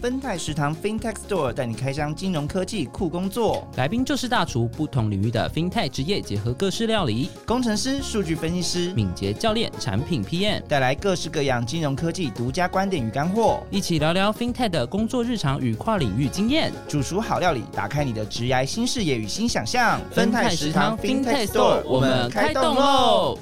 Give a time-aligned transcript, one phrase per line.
[0.00, 20.00] 分泰食堂 FinTech Store 带你开箱金融科技酷工作，来宾就是大厨，不同领域的 FinTech 职业结合各式料理，工程师、数据分析师、敏捷教练、产品 PM 带来各式各样金融科技独家观点与干货，一起聊聊 FinTech 的工作日常与跨领域经验，煮熟好料理，打开你的职涯新视野与新想象。
[20.10, 23.38] 分泰食堂 FinTech Store 我们开动喽！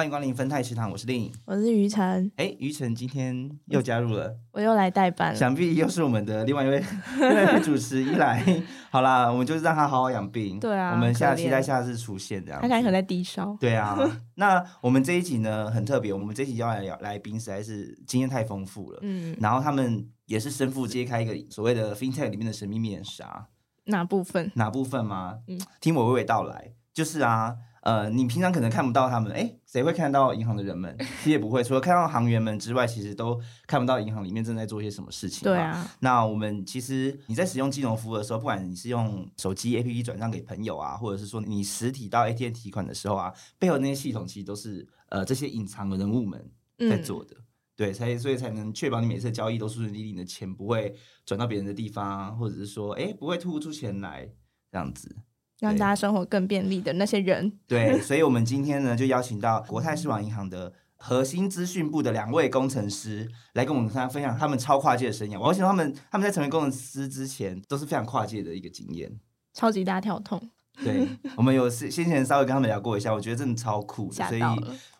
[0.00, 1.30] 欢迎光临分泰食堂，我是令颖。
[1.44, 5.38] 我是于晨，哎，于晨今天又加入了，我又来代班了。
[5.38, 6.82] 想必又是我们的另外一位
[7.62, 8.42] 主持一来，
[8.88, 10.58] 好啦，我们就是让他好好养病。
[10.58, 12.62] 对啊我们下期待下次出现这样。
[12.62, 13.94] 他可能在低烧，对啊，
[14.36, 23.48] 那我们这一集呢很特别，我们这一集要来聊来宾实在是经验太丰富了，嗯，然后他们也是身负揭开一个所谓的 FinTech 里面的神秘面纱，
[23.84, 24.50] 哪部分？
[24.54, 25.40] 哪部分吗？
[25.46, 27.54] 嗯听我娓娓道来，就是啊。
[27.80, 30.94] 呃，你平常可能看不到他们，哎，谁会看到银行的人们？
[30.98, 35.44] 其实也不会，除了看到行员们之外，其实都看不到银行里面正在做些什么事情。
[35.44, 46.38] 对，啊，那我们其实你在使用金融服务的时候，不管你是用手机 APP 转账给朋友啊，或者是说你实体到 ATM 提款的时候啊，背后那些系统其实都是呃这些隐藏的人物们
[46.78, 47.34] 在嗯，做的。
[47.76, 50.94] 对，才所以才能确保你每次的交易都顺顺利利，你的钱不会
[51.24, 54.28] 转到别人的地方，或者是说，哎，不会吐不出钱来
[54.70, 55.16] 这样子。
[55.60, 65.38] 让大家生活更便利的那些人， 对，所以我们今天呢，就邀请到国泰世网银行的核心资讯部的两位工程师来跟我们分享他们超跨界的生涯。
[65.38, 69.20] 我要想他们他们在成为工程师之前都是非常跨界的一个经验。
[69.52, 70.50] 超级大跳痛，
[70.84, 74.42] 对，我们有先先前稍微跟他们聊过一下，我觉得真的超酷的，所以。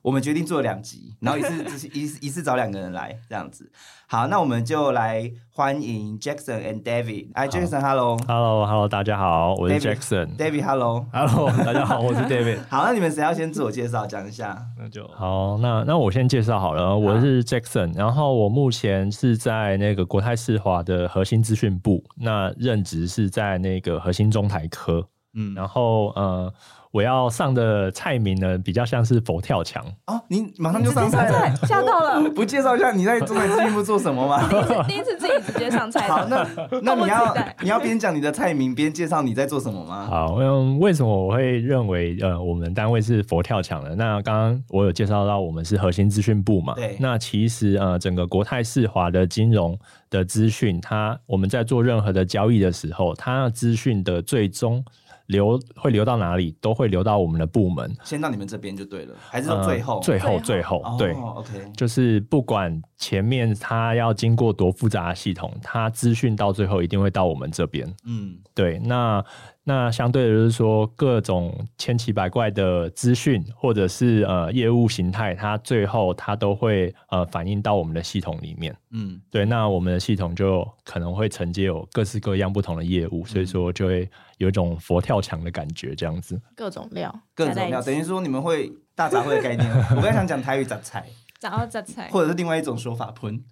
[0.03, 3.71] 我们决定做两集，然后一次只一次一次找两个人来这样子。
[4.07, 7.29] 好，那我们就来欢迎 Jackson and David。
[7.35, 8.17] 哎，Jackson，Hello。
[8.27, 10.37] Hello，Hello，大家好，我是 David Jackson。
[10.39, 11.05] David，Hello。
[11.13, 12.61] Hello，大家好，我是 David。
[12.71, 14.59] 好，那你们谁要先自我介绍讲一下？
[14.81, 26.53] 那就好，那那我先介绍好了，我是 Jackson，然后我目前是在那个国泰世华的核心资讯部，那任职是在那个核心中台科，嗯，然后呃，
[26.91, 34.49] 我要上的菜名呢比较像是佛跳墙，哦，你马上就上菜了，吓到了，不介绍一下你在中台资讯部做什么吗？
[34.89, 36.49] 第一次自己直接上菜好，的，
[36.83, 40.07] 那那你要你要边讲你的菜名边介绍你在做什么吗？
[40.11, 43.95] 好，嗯，为什么我会认为呃我们单位是佛跳墙呢？
[43.95, 49.79] 那刚刚我有介绍到我们是核心资讯部嘛，对那其实呃整个国泰世华的金融
[50.11, 54.85] 的资讯，它我们在做任何的交易的时候，它的资讯的最终
[55.31, 59.97] 流会流到哪里，都会流到我们的部门，先到你们这边就对了，还是到最后？
[59.97, 61.13] 呃最后最最后哦对。
[61.13, 67.89] ，OK，就是不管前面它要经过多复杂的系统，它资讯到最后一定会到我们这边。
[68.05, 69.25] 嗯，对，那
[69.63, 78.75] 那相对的就是说，各种千奇百怪的资讯或者是呃业务形态，它最后它都会呃反映到我们的系统里面。
[78.91, 86.41] 嗯，对，那我们的系统就可能会承接有各式各样不同的业务，所以说就会有一种佛跳墙的感觉，这样子。
[86.57, 89.71] 各种料，各种料，等于说你们会大杂烩的概念。
[89.91, 91.07] 我刚才想讲台语杂菜，
[91.41, 93.43] 然后再菜，或者是另外一种说法喷。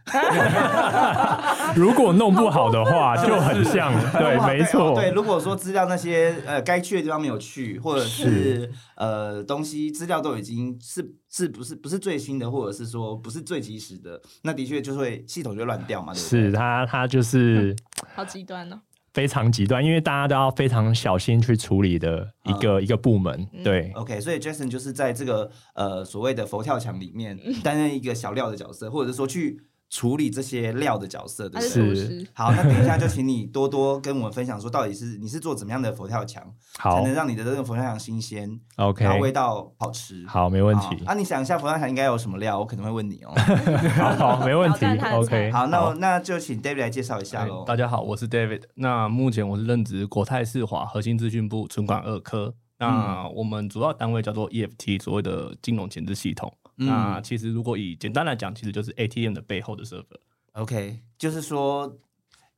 [1.75, 16.43] 如果弄不好的话， 就很像，对， 没错，对，如果说资料那些呃该去的地方没有去，或者是呃东西资料都已经是是不是不是最新的，或者是说不是最及时的，那的确就会系统就乱掉嘛，对不对？
[16.45, 17.75] 是它，它就是
[18.15, 18.81] 好极端哦。
[19.19, 23.91] 非常极端，因为大家都要非常小心去处理的一个、一个部门，对。
[23.97, 29.61] OK，所以 Jason 就是在这个呃所谓的佛跳墙里面 担任一个小料的角色，或者是说去
[29.91, 31.83] 处理这些料的角色，对他不对？
[31.83, 36.43] 是厨是师，好，那等一下就请你多多跟我们分享说，到底是你是做怎么样的佛跳墙，
[36.75, 40.27] 才能让你的这个佛跳墙新鲜，，OK，然后味道好吃。
[40.27, 42.59] 好，没问好题，啊，你想一下佛跳墙应该有什么料？
[42.59, 43.33] 我可能会问你哦。
[43.97, 44.85] 好，好，没问题，
[45.15, 47.65] OK，好，那那就请 David 来介绍一下喽。
[47.67, 48.65] 大家好，我是 David。
[48.75, 52.55] 那目前我是任职国泰世华核心资讯部存管二科。
[52.81, 56.53] 那我们主要单位叫做 EFT，所谓的金融前置系统。
[56.79, 60.05] 嗯那其实如果以简单来讲，其实就是 ATM 的背后的 server。
[60.53, 61.97] OK，就是说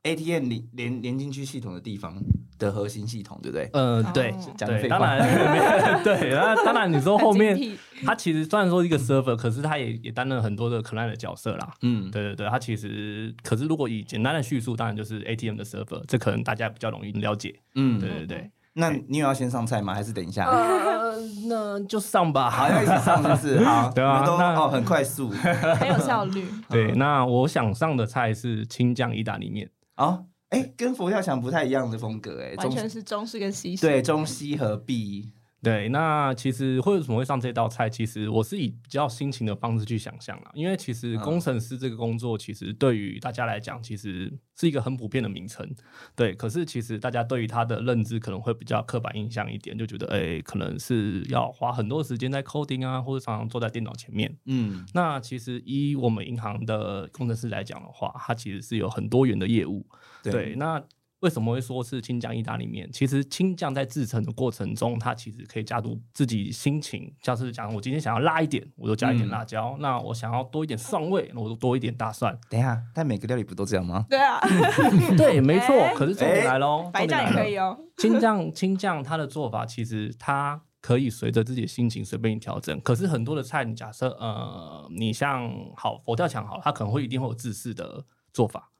[0.03, 2.19] ATM 连连连进去系统的地方
[2.57, 3.69] 的核心系统，对不对？
[3.73, 11.73] 嗯、哦对，讲废话当然， 对，那当然，你说后面它其实虽然说一个 server，可是它也也担任很多的 client 的角色啦。
[11.81, 17.59] 嗯，对对对，它其实，可是如果以简单的叙述，当然就是 ATM 的 server，这可能大家比较容易了解。
[17.75, 19.93] 嗯，对对对，那你有要先上菜吗？
[19.93, 20.45] 还是等一下？
[20.49, 21.15] 呃，
[21.47, 22.49] 那就上吧。
[22.51, 23.63] 好，要一起上，就是？
[23.63, 25.29] 好， 对啊都那哦很快速
[25.79, 26.45] 很有效率。
[26.69, 29.69] 对，那我想上的菜是青酱意大利面。
[29.97, 30.25] 哦。
[30.49, 33.87] 哎，跟佛跳墙不太一样的风格，哎，完全是中式跟西式。
[33.87, 35.31] 对中西合璧，
[35.63, 37.87] 对，那其实为什么会上这道菜？
[37.87, 45.69] 其实我是以比较心情的方式去想象了，因为其实嗯工程师这个工作，其实对于大家来讲，其实是一个很普遍的名称。
[46.15, 54.35] 对，可是其实大家对于他的认知可能会比较刻板印象一点，就觉得哎、可能是要花很多时间在 coding 啊，或者常常坐在电脑前面。
[54.45, 59.85] 嗯那其实以我们银行的工程师来讲的话，它其实是有很多元的业务。
[60.23, 60.83] 对，那
[61.21, 62.87] 为什么会说是青酱意大利面？
[62.91, 72.37] 其实青酱在制成的过程中，它其实可以加入自己心情，像是讲我今天想要辣一点，我就加一点嗯辣椒；那我想要多一点蒜味，我就多一点大蒜。
[72.49, 74.05] 等一下，但每个料理不都这样吗？
[74.09, 74.39] 对啊
[75.15, 75.79] 对，没错。
[75.79, 77.77] 哎可是重点来喽，白酱也可以哦。
[77.79, 77.85] 哦。
[77.97, 82.81] 青酱青酱它的做法其实它可以随着自己的心情随便你调整。
[82.81, 88.03] 可是很多的菜，你假设呃，你像好佛跳墙好了，它可能会一定会有自式的
[88.33, 88.70] 做法。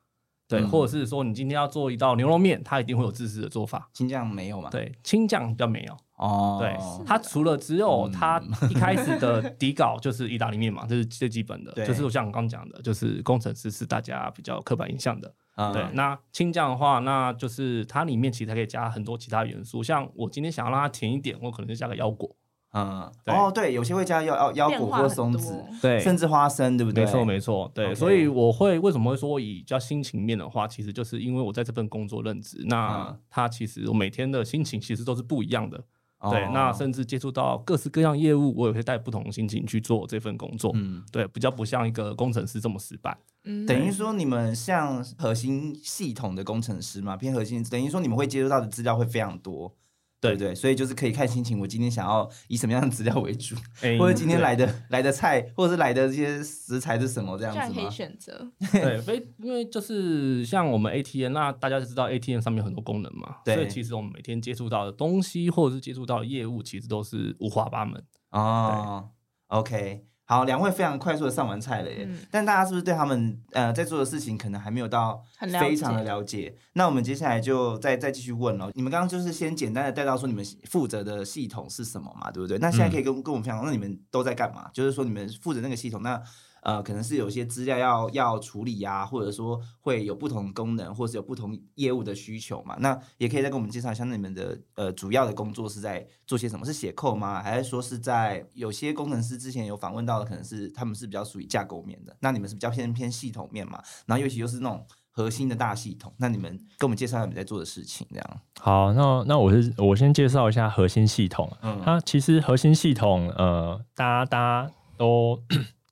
[0.52, 3.90] 对，嗯或者是说你今天要做一道牛肉面，它一定会有自制的做法。
[3.94, 5.98] 青酱没有嘛？，对，青酱比较没有。
[6.18, 8.40] 哦，对，它除了只有嗯它
[8.70, 15.34] 一开始的底稿就是意大利面嘛， 这是最基本的，对就是像我刚刚讲的，就是工程师是大家比较刻板印象的。
[15.56, 22.34] 嗯对，那青酱的话，那就是它里面其实还可以加很多其他元素，像我今天想要让它甜一点，我可能就加个腰果。
[22.74, 27.04] 嗯，哦，对，有些会加腰腰腰果或松子，对甚至花生，对不对？
[27.04, 35.84] 没错，没错，对所以我会为什么会说以比较心情面的话，其实就是因为我在这份工作任职，那嗯它其实我每天的心情其实都是不一样的。
[36.30, 40.72] 对，哦那甚至接触到各式各样业务，我也会带不同的心情去做这份工作。
[40.76, 43.18] 嗯，对，比较不像一个工程师这么死板。
[43.44, 49.74] 嗯等于说你们像核心系统的工程师嘛，偏核心，等于说你们会接触到的资料会非常多。
[50.22, 50.32] 对。
[50.32, 53.98] 对不对，所以就是可以看心情，我今天想要以什么样的资料为主，哎。
[54.00, 57.66] 或者今天来的来的菜，或者是来的这些食材是什么这样子吗？
[57.76, 57.90] 可以？
[57.92, 63.56] 选择， 对，非因为就是像我们 ATM，那大家就知道 ATM 上面有很多功能嘛，对。
[63.56, 68.02] 所以其实我们每天接触到的东西，或者是接触到的业务，其实都是五花八门。
[68.30, 69.10] 哦
[69.48, 75.22] ，OK，好，两位非常快速的上完菜了耶，嗯但大家是不是对他们呃在做的事情可能还没有到
[75.60, 76.56] 非常的解了解？
[76.72, 78.72] 那我们接下来就再再继续问了。
[78.74, 82.58] 你们刚刚就是先简单的带到说你们负责的系统是什么嘛，对不对？
[82.60, 84.70] 那现在可以跟、跟我们分享，那你们都在干嘛？
[84.72, 86.24] 就是说你们负责那个系统，那
[86.62, 92.76] 呃可能是有些资料要要处理呀、或者说会有不同功能，或是有不同业务的需求嘛。
[92.80, 96.66] 那也可以再跟我们介绍一下，那你们的呃主要的工作是在做些什么？
[96.66, 97.42] 是写扣吗？
[97.42, 103.82] 还是说是在有些工程师之前有访问到的，可能是他们是比较属于架构面的，那你们是比较偏偏系统面嘛？
[104.06, 108.42] 然后尤其又是那种核心的大系统，那你们跟我们介绍一下你们在做的事情，这样。
[108.60, 111.52] 好，那那我是我先介绍一下核心系统。
[111.64, 115.38] 嗯它其实核心系统，呃，大家大家都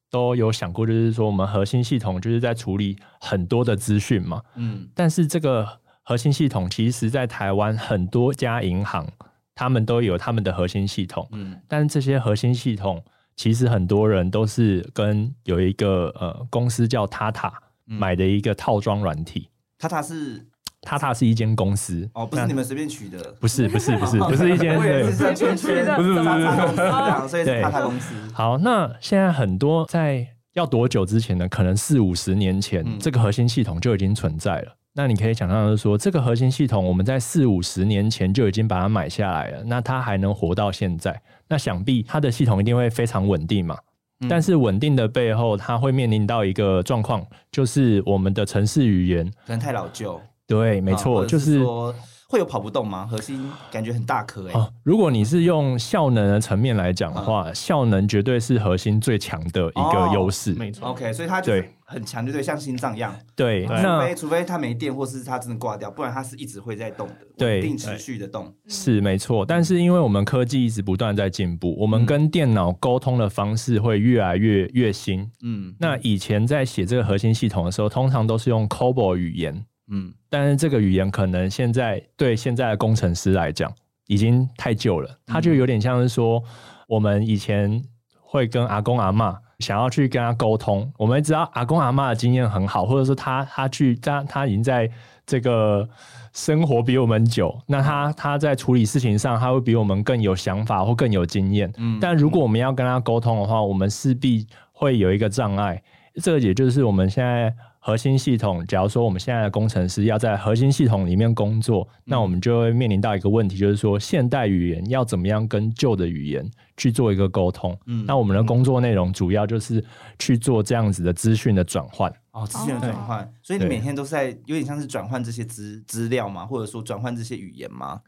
[0.10, 4.42] 都有想过，就是说我们核心系统就是在处理很多的资讯嘛。
[4.56, 5.68] 嗯但是这个
[6.04, 9.08] 核心系统，其实在台湾很多家银行，
[9.54, 11.28] 他们都有他们的核心系统。
[11.32, 13.04] 嗯但这些核心系统，
[13.36, 17.52] 其实很多人都是跟有一个呃公司叫 Tata
[17.88, 19.50] 嗯买的一个套装软体。
[19.78, 20.46] 塔塔是
[20.82, 28.14] Tata 是一间公司哦，不是那你们随便取的，不是不是不是不是一间对是像圈圈，不是不是所以是对塔塔公司。
[28.34, 31.48] 好，那现在很多在要多久之前呢？
[31.50, 34.76] 可能四五十年前，嗯这个核心系统就已经存在了。
[34.94, 43.78] 那你可以想象的是说，这个核心系统我们在四五十年前就已经把它买下来了，那它还能活到现在，那想必它的系统一定会非常稳定嘛。
[44.22, 50.20] 嗯但是稳定的背后，它会面临到一个状况，就是我们的城市语言，可能太老旧，
[50.50, 51.96] 对，没错，就是说
[52.28, 53.06] 会有跑不动吗？
[53.06, 60.54] 核心感觉很大颗哎、哦，如果你是用效能的层面来讲的话，效能绝对是核心最强的一个哦优势。
[60.54, 61.54] 没错 OK，所以它就
[61.86, 63.16] 很强，就对，像心脏一样。
[63.36, 68.54] 对，那非除非它没电，或是它真的挂掉，不然它是一直会在动的，对稳定持续的动。
[68.68, 75.28] 是没错，但是因为我们科技一直不断在进步，我们嗯跟电脑沟通的方式会越来越越新。
[75.42, 80.14] 嗯那以前在写这个核心系统的时候，通常都是用 COBOL 语言，嗯。
[80.30, 83.72] 但是这个语言可能现在对现在的工程师来讲
[84.08, 86.44] 已经太旧了，它就有点像是说
[86.88, 87.82] 我们以前
[88.22, 94.90] 会跟阿公阿嬷想要去跟他沟通，我们知道阿公阿嬷的经验很好，或者说他他去他他已经在
[95.26, 95.88] 这个
[96.34, 101.72] 生活比我们久，那他他在处理事情上他会比我们更有想法或更有经验。
[101.78, 105.82] 嗯但如果我们要跟他沟通的话，我们势必会有一个障碍。
[106.22, 116.46] 这个也就是我们现在核心系统，假如说我们现在的工程师要在核心系统里面工作，那我们就会面临到一个问题，就是说现代语言要怎么样跟旧的语言
[116.76, 117.76] 去做一个沟通。
[117.86, 119.84] 嗯那我们的工作内容主要就是
[120.20, 122.14] 去做这样子的资讯的转换。
[122.32, 126.46] 哦，资讯的转换，所以你每天都是在有点像是转换这些资资料吗？
[126.46, 128.02] 或者说转换这些语言吗？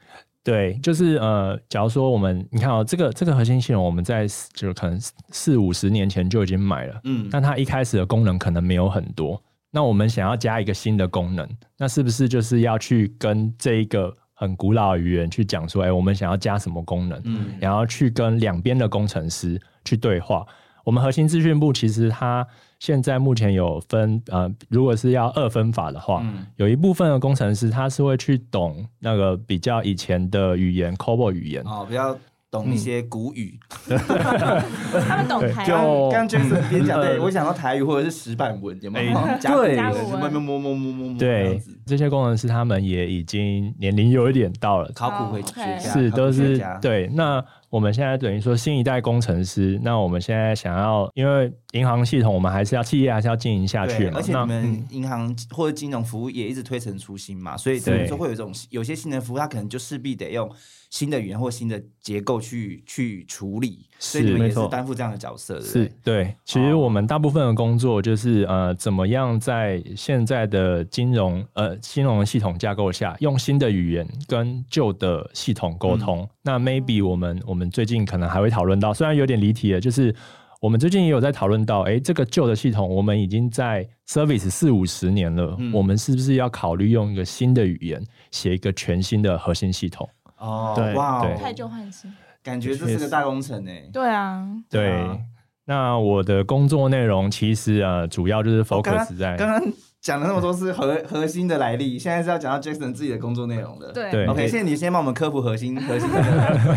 [0.43, 4.99] 对，就是呃，假如说我们你看哦，这个这个核心系统，我们在就可能
[5.29, 9.41] 四五十年前就已经买了，嗯，但它一开始的功能可能没有很多。
[9.71, 11.47] 那我们想要加一个新的功能，
[11.77, 17.21] 那是不是就是要去跟这一个很古老的语言去讲说，哎，我们想要加什么功能？
[17.23, 20.45] 嗯然后去跟两边的工程师去对话。
[20.83, 22.45] 我们核心资讯部其实它
[22.79, 32.17] 现在目前有分呃，如果是要二分法的话，嗯有一部分的工程师他是会去懂那个比较以前的语言 COBOL 语言，哦，比较
[32.51, 33.57] 懂一些古语。
[33.87, 35.69] 他们懂台语，
[36.11, 39.13] 刚刚 Jason 边讲，对呃我想到台语或者是石板文，有没有？
[39.41, 47.07] 对文甲骨文外面摸摸摸摸摸对，这些工程师他们也已经年龄有一点到了，考古会哦学家是都是对。
[47.13, 60.51] 那我们现在等于说新一代工程师，那我们现在想要，因为银行系统我们还是要企业还是要经营下去而且你们嗯银行或者金融服务也一直推陈出新嘛，所以等于说会有一种有些新的服务，它可能就势必得用
[60.91, 66.35] 新的语言或新的结构去去处理，所以你们也是担负这样的角色，是对？
[66.43, 76.27] 其实我们大部分的工作就是呃，怎么样在现在的金融呃金融系统架构下，用新的语言跟旧的系统沟通。
[76.43, 80.13] 那 maybe 我们我们最近可能还会讨论到，虽然有点离题了，就是
[80.59, 85.71] 我们最近也有在讨论到，哎，这个旧的系统我们已经在 service 四五十年了，嗯。
[85.71, 90.05] 我们是不是要考虑用一个新的语言写一个全新的核心系统？
[90.41, 92.13] 哦对，哇哦，太旧换新。
[92.43, 93.89] 感觉这是个大工程诶。
[93.93, 94.91] 对啊，对。
[95.01, 95.17] 啊
[95.65, 99.61] 那我的工作内容其实啊，主要就是哦刚刚 focus 在、刚刚
[100.01, 103.91] 讲了那么多是核核心的来历， 现在是要讲到 Jason 自己的工作内容了。
[103.93, 106.23] 对对 OK，现在你先帮我们科普核心核心的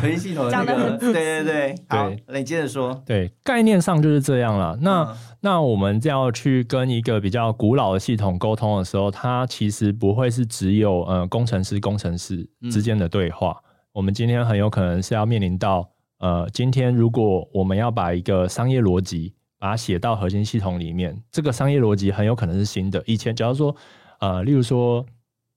[0.00, 3.02] 核心系统的那个， 讲得很对对对，好，那你接着说。
[3.06, 4.78] 对，概念上就是这样了。
[4.80, 13.54] 那、嗯那我们要去跟一个比较古老的系统沟通的时候，它其实不会是只有呃工程师工程师之间的对话。
[13.92, 15.86] 我们今天很有可能是要面临到
[16.20, 19.34] 呃，今天如果我们要把一个商业逻辑
[19.64, 23.02] 把它写到核心系统里面，这个商业逻辑很有可能是新的。
[23.06, 23.74] 以前假如说
[24.20, 25.02] 呃，例如说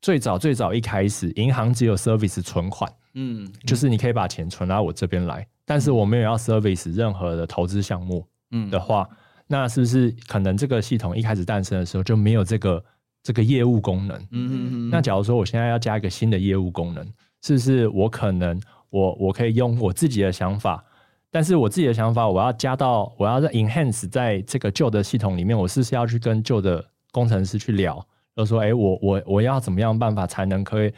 [0.01, 2.89] 最早最早一开始，银行只有 service 存款。
[3.15, 9.05] 嗯就是你可以把钱存到我这边来，但是我没有要 service 任何的投资项目嗯的话，
[9.45, 12.81] 那是不是可能这个系统一开始诞生的时候就没有这个
[13.21, 14.17] 这个业务功能？
[14.21, 17.05] 嗯嗯嗯，那假如说我现在要加一个新的业务功能，
[17.43, 18.57] 是不是我可能
[18.89, 20.81] 我我可以用我自己的想法，
[21.31, 28.03] 但是我自己的想法我要加到我要在 enhance 在这个旧的系统里面，我是不是要去跟旧的工程师去聊，
[28.35, 30.91] 就说哎、我我我要怎么样办法才能可以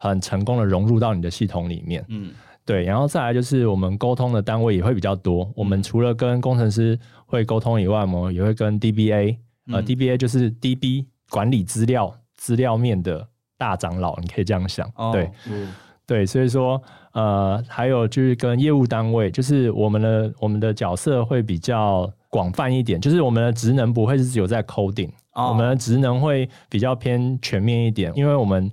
[0.00, 2.04] 很成功的融入到你的系统里面？
[2.08, 2.32] 嗯
[2.66, 5.52] 对，然后再来就是我们沟通的单位也会比较多。
[5.54, 9.36] 我们除了跟工程师会沟通以外，我们也会跟 DBA，
[9.70, 14.90] 呃、嗯 d b a 就是 DB 管理资料资料面的大长老，你可以这样想。
[14.96, 15.74] 哦对嗯
[16.06, 16.82] 对，所以说
[17.14, 28.70] 呃，还有就是跟业务单位，就是我们的我们的角色会比较广泛一点，就是我们的职能不会是只有在 coding，、哦我们的职能会比较偏全面一点，因为我们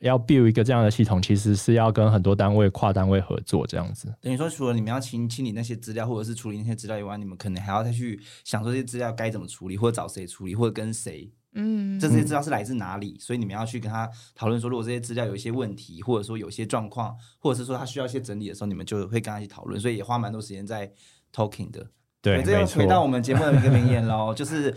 [0.00, 4.14] 要 build 一个这样的系统，其实是要跟很多单位跨单位合作这样子。
[4.20, 20.90] 等于说，除了你们要清清理那些资料，或者是处理那些资料以外，你们可能还要再去想说这些资料该怎么处理，或者找谁处理，或者跟谁，嗯，这些资料是来自哪里，所以你们要去跟他讨论说，如果这些资料有一些问题，或者说有些状况，或者是说他需要一些整理的时候，你们就会跟他一起讨论，所以也花蛮多时间在
[21.34, 21.86] talking 的。
[22.20, 22.86] 对，这又回。
[22.86, 24.74] 到我们节目的一个名言喽， 就是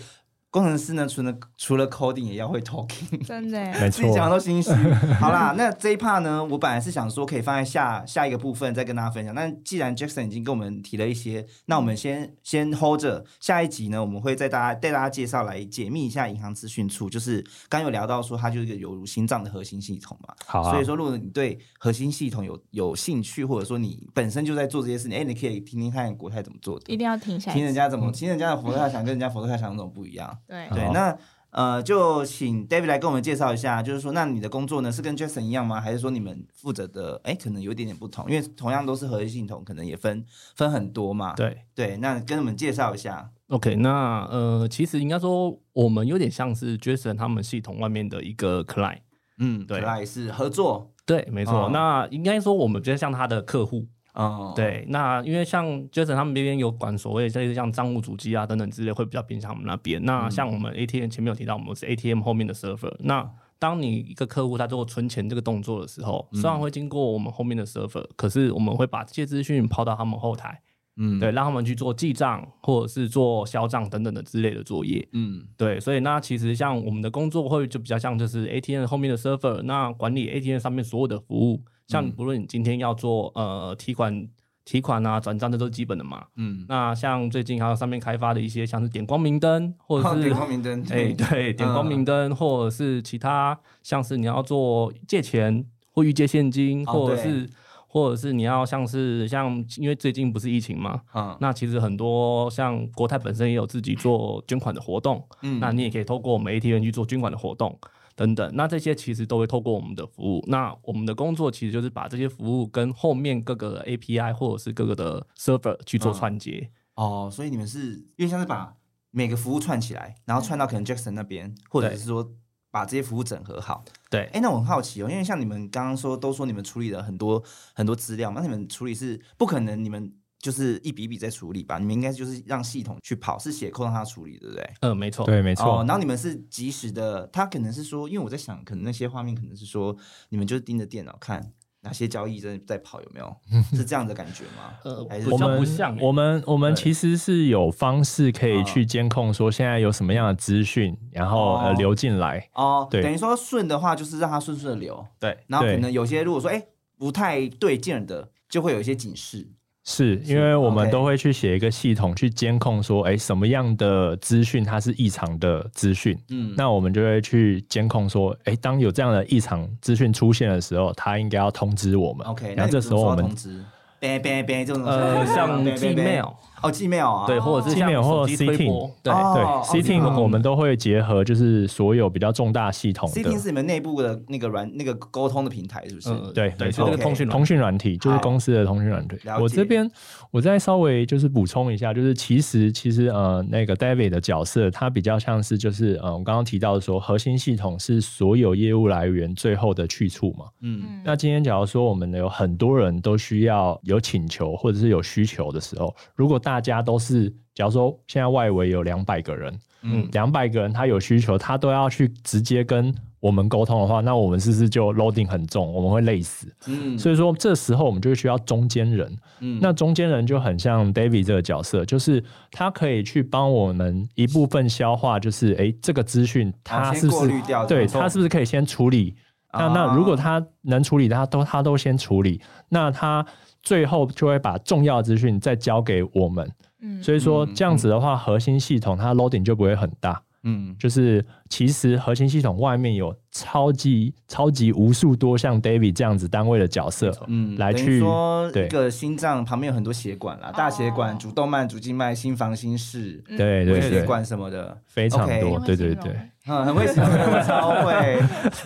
[0.52, 3.26] 工程师呢，除了除了 coding 也要会 talking。
[3.26, 4.70] 真的耶， 没自己讲错，都心虚。
[5.18, 20.36] 好啦，那这一 part 呢，我本来是想说可以放在下下一个部分再跟大家分享，但既然 Jackson 已经跟我们提了一些，那我们先先 hold 着，下一集呢，我们会带大家带大家介绍来解密一下银行资讯处，就是刚有聊到说它就是一个犹如心脏的核心系统嘛。
[20.46, 27.56] 好啊所以，说，如果你对核心系统有有兴趣，或者说你本身就在做这些事情，哎，你可以听听看国泰怎么做的，一定要停下来。
[27.56, 30.38] 听人家怎么，听人家的佛跳墙跟人家佛跳墙怎么不一样。
[30.48, 31.18] 对对，那
[31.52, 35.82] 呃，就请 David 来跟我们介绍一下，就是说，那你的工作呢是跟 Jason 一样吗？
[35.82, 38.30] 还是说你们负责的，哎，可能有一点点不同？
[38.32, 40.24] 因为同样都是核心系统，可能也分
[40.56, 41.34] 分很多嘛。
[41.36, 43.30] 对对，那跟我们介绍一下。
[43.50, 49.00] ，OK，那呃，其实应该说我们有点像是 Jason 他们系统外面的一个 client。
[49.40, 50.94] 嗯，对，client 是合作。
[51.06, 51.66] 对，没错。
[51.66, 53.88] 哦那应该说我们比较像他的客户。
[54.14, 60.04] 哦，对，那因为像 Jason 他们那边有管所谓这些像账务主机啊等等之类，会比较偏向我们那边。
[60.04, 62.94] 那像我们 ATM 前面有提到，我们是 ATM 后面的 server。
[63.00, 70.60] 那当你一个客户在做存钱这个动作的时候，虽然会经过我们后面的 server，可是我们会把这些资讯抛到他们后台，
[70.98, 75.08] 嗯，对，让他们去做记账或者是做销账等等的之类的作业。
[75.14, 82.12] 嗯对，所以那其实像我们的工作会就比较像就是 ATM 后面的 server，那管理 ATM 上面所有的服务，像嗯。
[82.12, 84.28] 不论你今天要做呃提款、
[84.64, 86.26] 提款啊、转账，这都是基本的嘛。
[86.38, 97.50] 嗯，那像最近还有上面开发的一些，像是点光明灯，或者是 点光明灯，哎、对，点光明灯，或者是其他像是你要做借钱或预借现金，哦或者是
[97.88, 101.36] 或者是你要像是像因为最近不是疫情嘛，嗯。
[101.42, 105.60] 那其实很多像国泰本身也有自己做捐款的活动，嗯。
[105.60, 107.78] 那你也可以透过我们 ATN 去做捐款的活动
[108.22, 108.52] 等等。
[108.54, 110.44] 那这些其实都会透过我们的服务。
[110.48, 116.70] 那我们的工作其实就是把这些服务跟后面各个 API 或者是各个的 server 去做嗯串接。
[116.94, 118.76] 哦，所以你们是因为像是把
[119.10, 122.32] 每个服务串起来，然后串到可能 Jackson 那边，或者是说
[122.70, 123.84] 把这些服务整合好。
[124.12, 131.78] 对哎，那我很好奇哦，因为像你们刚刚说都说你们处理了很多很多资料嘛，那你们处理是不可能你们就是一笔一笔在处理吧？
[131.78, 134.74] 你们应该就是让系统去跑，是写扣让它处理，对不对？
[134.82, 135.26] 嗯，没错。
[135.26, 135.66] 对，没错。
[135.82, 139.96] 哦，然后你们是及时的，他可能是说，因为我在想，可能那些画面可能是说，
[140.30, 143.36] 你们就是盯着电脑看哪些交易在在跑，有没有？
[143.76, 144.74] 是这样的感觉吗？
[144.84, 152.50] 呃，还是我们不像欸、我们我们其实是有方式可以嗯去监控说现在有什么样的资讯，然后呃哦流进来。
[152.54, 156.66] 哦，对等于说顺的话，就是让它顺顺的流，对，然后可能有些如果说哎
[156.98, 159.48] 不太对劲的，就会有一些警示。
[159.84, 172.28] 是因为我们都会去写一个系统去监控说，哎，什么样的资讯它是异常的资讯，嗯，那我们就会去监控说，哎，当有这样的异常资讯出现的时候，它应该要通知我们。
[172.28, 173.64] OK，然后这时候我们通知，
[174.00, 176.32] 别别别这种，呃，像 Gmail，
[176.62, 186.10] 哦，Gmail 啊，对，或者是 Gmail 像或手机推 Cting 播，对，哦对哦 C 这个 Team 我们都会结合，就是所有比较重大系统 C 的 T 是你们内部的那个软那个沟通的平台，是不是？
[186.10, 186.96] 嗯，对，对，没错。
[186.98, 189.18] 通讯软通讯软体就是公司的通讯软体。
[189.40, 189.90] 我这边
[190.30, 200.46] 我再稍微就是补充一下，就是其实其实呃那个 David 的角色，他比较像是就是呃我刚刚提到的说，核心系统是所有业务来源最后的去处嘛。
[200.62, 200.84] 嗯。
[200.84, 201.02] 嗯。
[201.04, 216.48] 那今天假如说我们有很多人都需要有请求或者是有需求的时候，如果大家都是假如说现在外围有两百个人，嗯两百个人他有需求，他都要去直接跟我们沟通的话，那我们是不是就 loading 很重，我们会累死？
[216.66, 219.16] 嗯所以说这时候我们就需要中间人。
[219.40, 227.32] 嗯那中间人就很像 David 这个角色，就是他可以去帮我们一部分消化，就是诶这个资讯他是不是、
[227.68, 229.16] 对他是不是可以先处理？
[229.54, 233.26] 那那啊如果他能处理，他都他都先处理，那他
[233.62, 236.50] 最后就会把重要的资讯再交给我们。
[236.82, 237.02] 嗯。
[237.02, 240.22] 所以说嗯这样子的话，核心系统它 loading 就不会很大。
[240.44, 240.76] 嗯。
[240.80, 256.16] 就是其实核心系统外面有超级超级无数多像 David 这样子单位的角色，嗯，来去说一个心脏旁边有很多血管啦，大血管、哦主动脉、主静脉、心房、心室、嗯对对对，血管什么的，非常多，对对对。
[256.48, 258.20] 嗯，很会形容，超会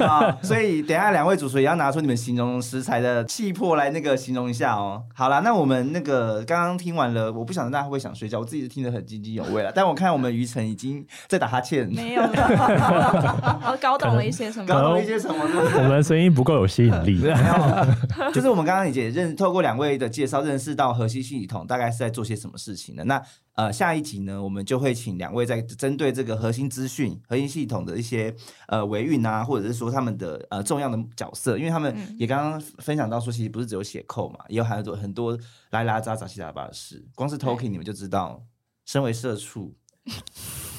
[0.05, 0.37] 啊！
[0.41, 5.03] 所以等一下两位主厨也要拿出你们形容食材的气魄来那个形容一下哦。
[5.13, 9.73] 好啦，那我们那个刚刚听完了，我不晓得大家会不会想睡觉，我自己是听得很津津有味了。
[9.75, 14.65] 但我看我们于晨已经在打哈欠，没有，我搞懂了一些什么？
[14.65, 15.45] 搞懂了一些什么？
[15.45, 17.21] 是不是我们的声音不够有吸引力，
[18.33, 23.03] 就是我们刚刚也认透过两位的介绍，认识到核心系统大概是在做些什么事情的。
[23.03, 23.21] 那
[23.55, 28.35] 呃，下一集呢，我们就会请两位在针对这个核心资讯、核心系统的一些
[28.67, 35.37] 呃维运啊，或者是说他们的呃重要的角色，因为他们嗯也刚刚分享到说，其实不是只有写扣嘛，也有很多很多
[35.71, 37.05] 拉拉杂杂七杂八的事。
[37.15, 38.43] 光是 Token 你们就知道，
[38.85, 39.73] 身为社畜。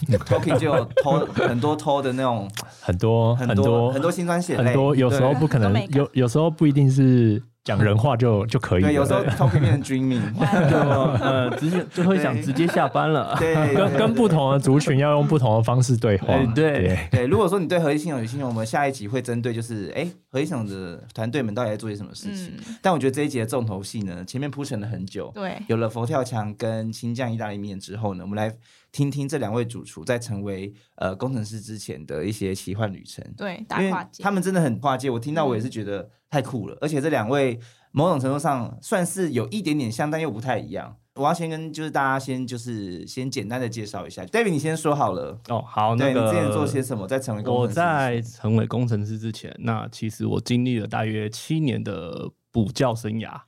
[0.07, 2.49] Token 就有偷很多偷的那种，
[2.81, 8.89] 很多很很多很多辛酸血泪，很多，有时候不可能有有时候不一定是讲人话就就可以了。
[8.89, 10.23] 对，有时候 Token 变成 Dreaming，
[10.71, 13.37] 就呃直接就会想直接下班了。
[13.41, 16.47] 对，跟跟不同的族群要用不同的方式对话哎。
[16.55, 22.53] 对对，如果说你对核心系统有兴趣，我们下一集会针对就是，哎，核心系统的团队们到底在做些什么事情。
[22.57, 28.55] 嗯，但我觉得这一集的重头戏呢，前面铺陈了很久，对，有了佛跳墙跟青酱意大利面之后呢，我们来
[28.97, 33.23] 听听这两位主厨在成为呃工程师之前的一些奇幻旅程。
[33.37, 36.79] 对，因为大跨界，他们真的很跨界，我听到我也是觉得太酷了。
[36.81, 37.61] 而且这两位
[37.93, 40.97] 某种程度上算是有一点点像，但又不太一样。
[41.17, 45.39] 我要先跟就是大家先就是先简单的介绍一下，David 你先说好了。
[45.51, 47.07] 哦，好，对那个你之前做些什么？
[47.07, 53.39] 在成为工程我在成为工程师之前，那其实我经历了大约七年的补教生涯。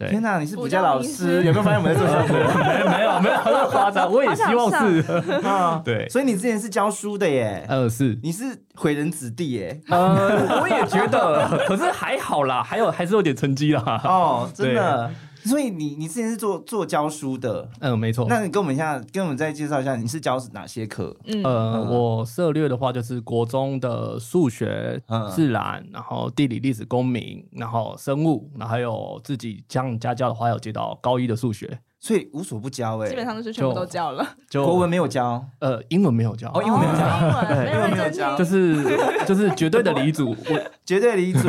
[0.00, 2.34] 对，天哪，你是补补教老师师，有没有发现我们在做效果？
[2.90, 5.04] 没有没有那么夸张，我也希望是。
[5.46, 8.44] 啊，对，所以你之前是教书的耶，呃是，你是
[8.76, 9.78] 毁人子弟耶。
[9.90, 14.00] 呃，我也觉得，可是还好啦，还有还是有点成绩啦。
[14.04, 15.10] 哦，真的，
[15.44, 18.26] 所以你你之前是做做教书的，嗯，没错。
[18.28, 21.16] 那你跟我们一下，跟我们再介绍一下，你是教哪些课？
[21.24, 37.06] 嗯，呃，我涉略的话就是国中的数学嗯、自然，然后地理、历史、公民，然后生物，然后还有自己像家教的话，有接到高一的数学，所以无所不教哎、基本上都是全部都教了，就国文没有教，呃英文没有教，哦英文没有教。
[37.06, 38.36] 哦英文没有教。
[38.38, 41.46] 就是就是绝对的离组，我 绝对离组，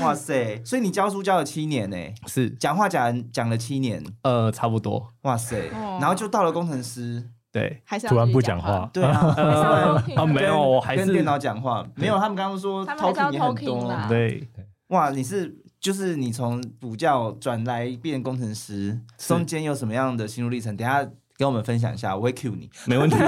[0.00, 0.62] 哇塞！
[0.64, 1.96] 所以你教书教了七年呢、
[2.28, 2.48] 是。
[2.50, 5.68] 讲话讲讲了七年，呃差不多，哇塞！
[5.74, 5.98] 哦。
[6.00, 7.82] 然后就到了工程师，对。
[7.84, 14.06] 还是突然不讲话，对啊，没有，我还是跟电脑讲话，没有他们刚刚说他们还是要 talking 很多，啦。
[14.08, 14.48] 对。
[14.88, 15.10] 哇！
[15.10, 20.76] 你是就是你从补教转来变工程师，中间有什么样的心路历程？
[20.76, 21.04] 等下
[21.36, 22.70] 跟我们分享一下，我会 cue 你。
[22.86, 23.16] 没问题。
[23.18, 23.26] 因为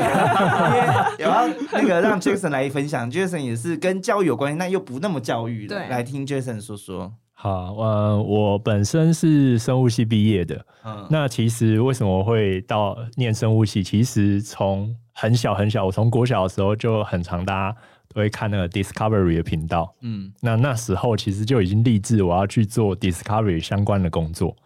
[1.19, 5.75] 有要那个让 Jason 来分享，Jason 也是跟教育有关系，但又不那么教育的。
[5.75, 7.13] 对来听 Jason 说说。
[7.33, 10.65] 好，呃，我本身是生物系毕业的。
[10.85, 13.83] 嗯，那其实为什么会到念生物系？
[13.83, 17.77] 其实从很小很小，我从国小的时候就很常，大家
[18.15, 19.95] 都会看那个 Discovery 的频道。
[20.01, 24.57] 嗯，那那时候其实就已经立志我要去做 Discovery 相关的工作，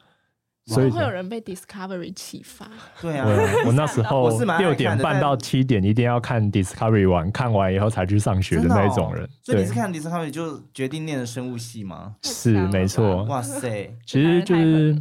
[0.67, 2.69] 所以会有人被 Discovery 启发，
[3.01, 9.27] 对啊，我 我那时候六点半到七点一定要看 Discovery 完，看完以后才去上学的那种人。
[9.47, 12.17] 对所以你是，看 Discovery 就决定念的生物系吗？
[12.23, 13.25] 是没错。
[13.25, 14.95] 哇塞，其实就是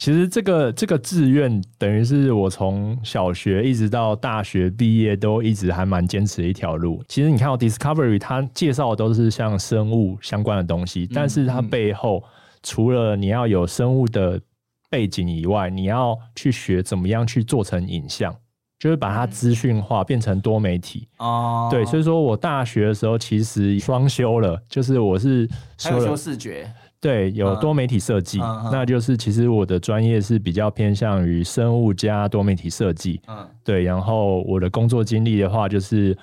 [0.00, 7.04] 其实这个这个志愿等于是我从小学一直到大学毕业都一直还蛮坚持的一条路。
[7.06, 12.24] 其实你看到 Discovery 它介绍的都是像生物相关的东西，但是它背后
[12.62, 14.40] 除了你要有生物的
[14.88, 18.34] 背景以外，你要去学怎么样去做成影像。
[18.78, 21.06] 就是把它资讯化，变成多媒体。
[21.18, 25.46] 哦，对，所以说我大学的时候其实双修了，就是我是
[25.78, 26.66] 还有修修了视觉，
[27.00, 28.38] 对，有嗯多媒体设计，
[28.70, 33.20] 那就是其实我的专业是比较偏向于生物加多媒体设计。
[33.26, 36.14] 嗯对，然后我的工作经历的话，就是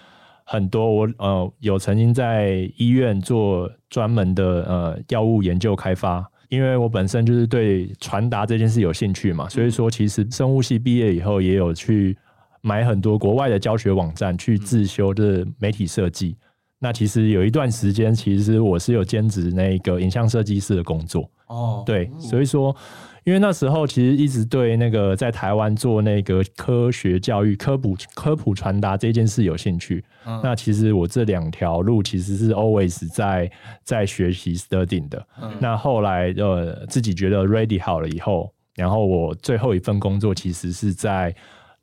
[0.43, 12.15] 很多我呃有曾经在医院做专门的呃药物研究开发，因为我本身就是对传达这件事有兴趣嘛，所以说其实生物系毕业以后也有去
[12.61, 16.35] 买很多国外的教学网站去自修的媒体设计。
[16.79, 21.29] 那其实有一段时间，其实我是有兼职那个影像设计师的工作。
[21.47, 22.75] 哦，对，所以说，
[23.23, 30.03] 因为那时候其实一直对那个在台湾做那个科学教育、科普科普传达这件事有兴趣。
[30.25, 33.49] 嗯那其实我这两条路其实是 always 在
[33.83, 35.25] 在学习 studying 的。
[35.41, 41.33] 嗯那后来呃自己觉得 ready 好了以后，然后我最后一份工作其实是在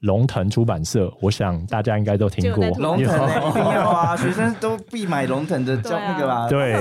[0.05, 2.64] 龙腾出版社，我想大家应该都听过。
[2.79, 6.75] 龙腾欸一定要啊， 学生都必买龙腾的教那个吧，对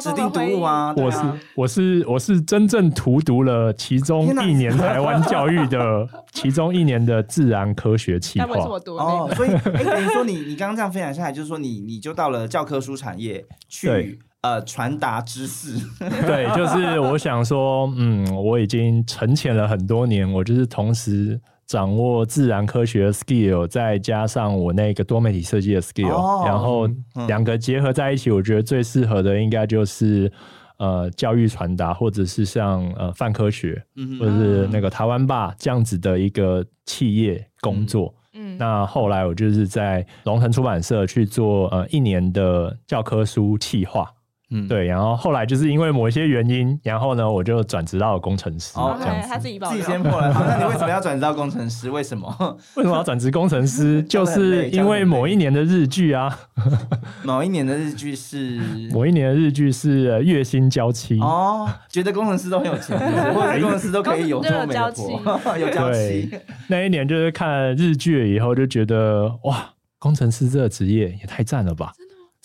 [0.00, 1.40] 指定读物啊，我是啊。
[1.54, 9.04] 我是我是真正荼毒了其中一年台湾教育的其中一年的自然科学企该不会是划。
[9.04, 14.18] 哦，所以哎，等于说你你刚刚这样分享下来，就是说你你就到了教科书产业去对。
[14.44, 15.78] 呃传达知识，
[16.26, 27.26] 对，就是我想说，嗯，我已经沉潜了很多年，我就是同时掌握自然科学的 skill，再加上我那个多媒体设计的 skill，、哦然后嗯。
[27.26, 30.30] 两个结合在一起，我觉得最适合的应该就是
[30.78, 38.14] 呃教育传达，或者是像呃泛科学，嗯或者是那个台湾吧这样子的一个企业工作。
[38.34, 44.10] 嗯，那后来我就是在龙腾出版社去做呃一年的教科书企划，
[44.56, 49.42] 嗯，对，然后后来就是因为某一些原因，然后呢我就转职到了工程师哦这样他子。
[49.42, 50.32] 自己报自己先破了。
[50.32, 51.90] 那你为什么要转职到工程师？
[51.90, 52.32] 为什么？
[52.76, 54.00] 为什么要转职工程师？
[54.08, 56.38] 就是因为某一年的日剧啊，
[57.24, 58.60] 某一年的日剧是
[58.92, 61.18] 某一年的日剧是呃月薪娇妻。
[61.18, 62.96] 哦，觉得工程师都很有钱，
[63.34, 66.30] 或者工程师都可以有这么美有婆，有娇妻。
[66.68, 71.92] 那一年就是看日剧了以后，就觉得哇，工程师这个职业也太赞了吧！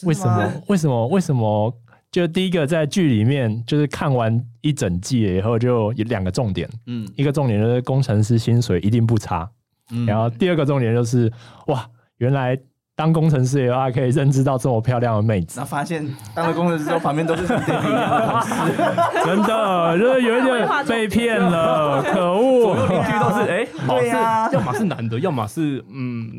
[0.03, 0.51] 为什么？
[0.67, 1.07] 为什么？
[1.07, 1.73] 为什么？
[2.11, 6.67] 就第一个在剧里面，就是看完一整季了以后，就有两个重点。
[6.87, 9.49] 嗯一个重点就是工程师薪水一定不差，
[9.91, 11.31] 嗯然后第二个重点就是
[11.67, 12.59] 哇，原来
[12.99, 17.47] 当工程师以后还可以认知到这么漂亮的妹子然，后发现当了工程师之后，旁边都是。
[19.23, 22.75] 真的就是有一点 被骗了， 可恶！
[22.89, 26.29] 邻居都是哎，好是对啊要么是男的，要么是嗯，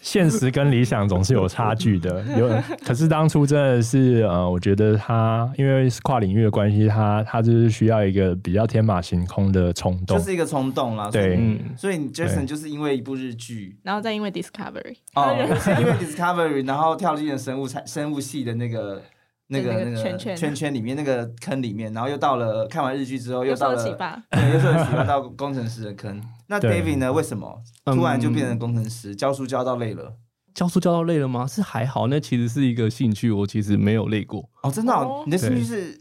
[0.00, 2.48] 现实跟理想总是有差距的，有。
[2.86, 10.22] 可是当初真的是呃，我觉得他因为是跨领域的关系，他他就是需要一个比较天马行空的冲动就。
[10.24, 11.10] 是一个冲动啦。
[11.10, 15.34] 所以对嗯，所以你 Jason 就是因为一部日剧然后再因为 Discovery，哦，
[15.94, 19.02] Discovery，然后跳进了生物产生物系的那个
[19.48, 26.22] 那个那那个个圈圈圈圈里面那个坑里面，然后又到了看完日剧之后又到了又受了启发 到工程师的坑。
[26.48, 27.12] 那 David 呢？
[27.12, 29.14] 为什么嗯突然就变成工程师？
[29.14, 30.14] 教书教到累了？
[30.54, 31.46] 教书教到累了吗？
[31.46, 34.48] 是还好，那其实是一个兴趣，我其实没有累过。
[34.62, 34.92] 哦，真的
[35.26, 36.00] 你的兴趣是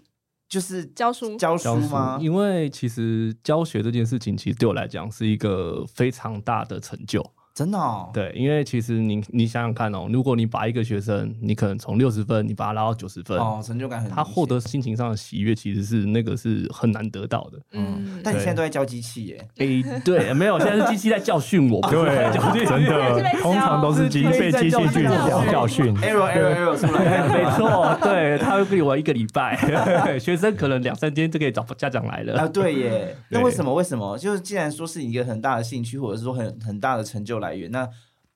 [0.50, 2.18] 就是教书教书教书吗？
[2.22, 7.22] 因为其实教学这件事情，其实对我来讲是一个非常大的成就。
[7.58, 14.12] 真的哦，对，因为其实你你想想看哦，如果你把一个学生，你可能从六十分，你把他拉到九十分，哦，成就感很。
[14.12, 17.60] 他获得心情上的喜悦，其实是那个是很难得到的。
[17.72, 25.92] 嗯，但你现在都在教机器耶，诶，对，没有，现在是机器在教训我，对在教训， 真的，通常都是机被机器去 教教训。
[25.96, 29.58] error error error 出来， 没错，对，他会给我一个礼拜，
[30.20, 33.18] 学生可能两三天就可以找家长来了啊，对耶。
[33.30, 33.74] 那为什么？
[33.74, 34.16] 为什么？
[34.20, 37.88] 就是既然说是一个很大的兴趣，或者是说很很大的成就来来源，那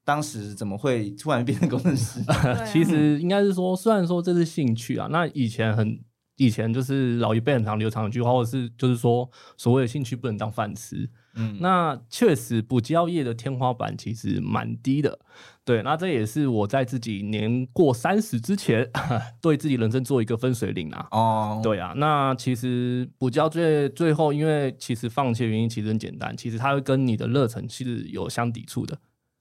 [0.04, 2.20] 当时怎么会突然变成工程师？
[2.72, 6.00] 其实应该是说，虽然说这是兴趣啊，那以前很
[6.42, 11.08] 以前就是老一辈很常流传一句话，或者是就是说所谓的兴趣不能当饭吃。
[11.36, 15.20] 嗯，那确实补教业的天花板其实蛮低的，
[15.64, 18.90] 对，那这也是我在自己年过三十之前，
[19.40, 21.08] 对自己人生做一个分水岭啊。
[21.12, 28.98] 哦，对啊，那其实补教最最后，因为其实放弃的原因其实很简单，其实它会跟你的热忱其实有相抵触的，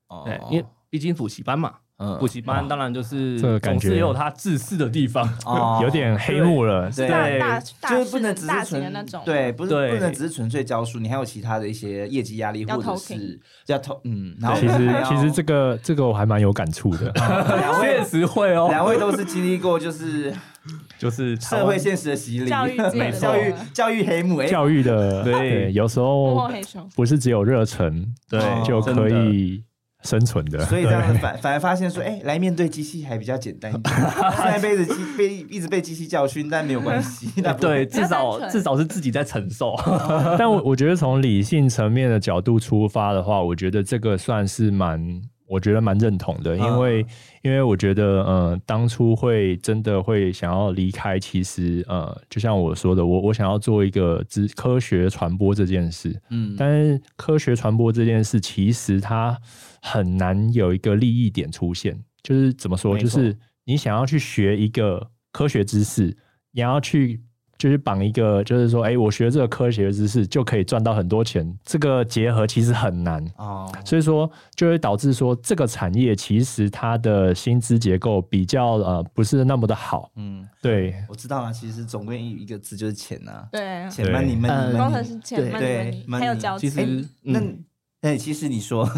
[0.08, 7.08] 哦对，因为毕竟补习班嘛，嗯补习班当然就是这个感觉总是也有他自私的地方，哦 有点黑幕了，对。
[7.08, 9.92] 大大大就是不能只大是纯型的那种，对，不是对。
[9.92, 17.10] 不能只是纯粹教书，你还有其他的一些业绩压力，要或者 talking 是要投嗯，然后其实要其实这个这个我还蛮有感触的。
[17.14, 20.32] 两确位实会哦，两位都是经历过就是
[20.98, 25.32] 就是社会现实的洗礼，教育界的教育教育黑幕，哎，教育的对。
[25.32, 29.10] 对，有时幕后候黑手，不是只有热忱对就可的。
[29.10, 29.62] 以
[30.02, 30.64] 生存的。
[30.66, 33.94] 所以这样反反而发现说，哎，来面对机器还比较简单一点。
[34.36, 37.30] 虽然被机 被一直被机器教训，但没有关系。
[37.42, 39.74] 那对，至少至少是自己在承受。
[40.38, 47.04] 但我我觉得从理性层面的角度出发的话，我觉得这个算是蛮，我觉得蛮认同的，因为、
[47.42, 59.36] 因为我觉得，呃，当初会真的会想要离开，其实呃，就像我说的，我我想要做一个知科学传播这件事，嗯，但是科学传播这件事，其实它
[59.80, 61.98] 很难有一个利益点出现。
[62.22, 66.16] 就是怎么说，就是你想要去学一个科学知识，
[66.52, 67.22] 你要去
[67.56, 73.24] 就是绑一个，就是说，哎、我学这个科学知识就可以赚到很多钱，这个结合其实很难。
[73.36, 80.10] 哦，所以说，就会导致说这个产业其实它的薪资结构比较呃不是那么的好。
[80.16, 84.14] 嗯，对，我知道了，其实总归一个字就是钱呐，对，钱对。
[84.14, 87.64] money money 呃工程师钱对 money 对还有交其实情，那嗯
[88.02, 88.88] 哎，其实你说，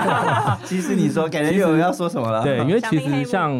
[0.64, 2.42] 其实你说，感觉有人要说什么了？
[2.42, 3.50] 对，因为其实像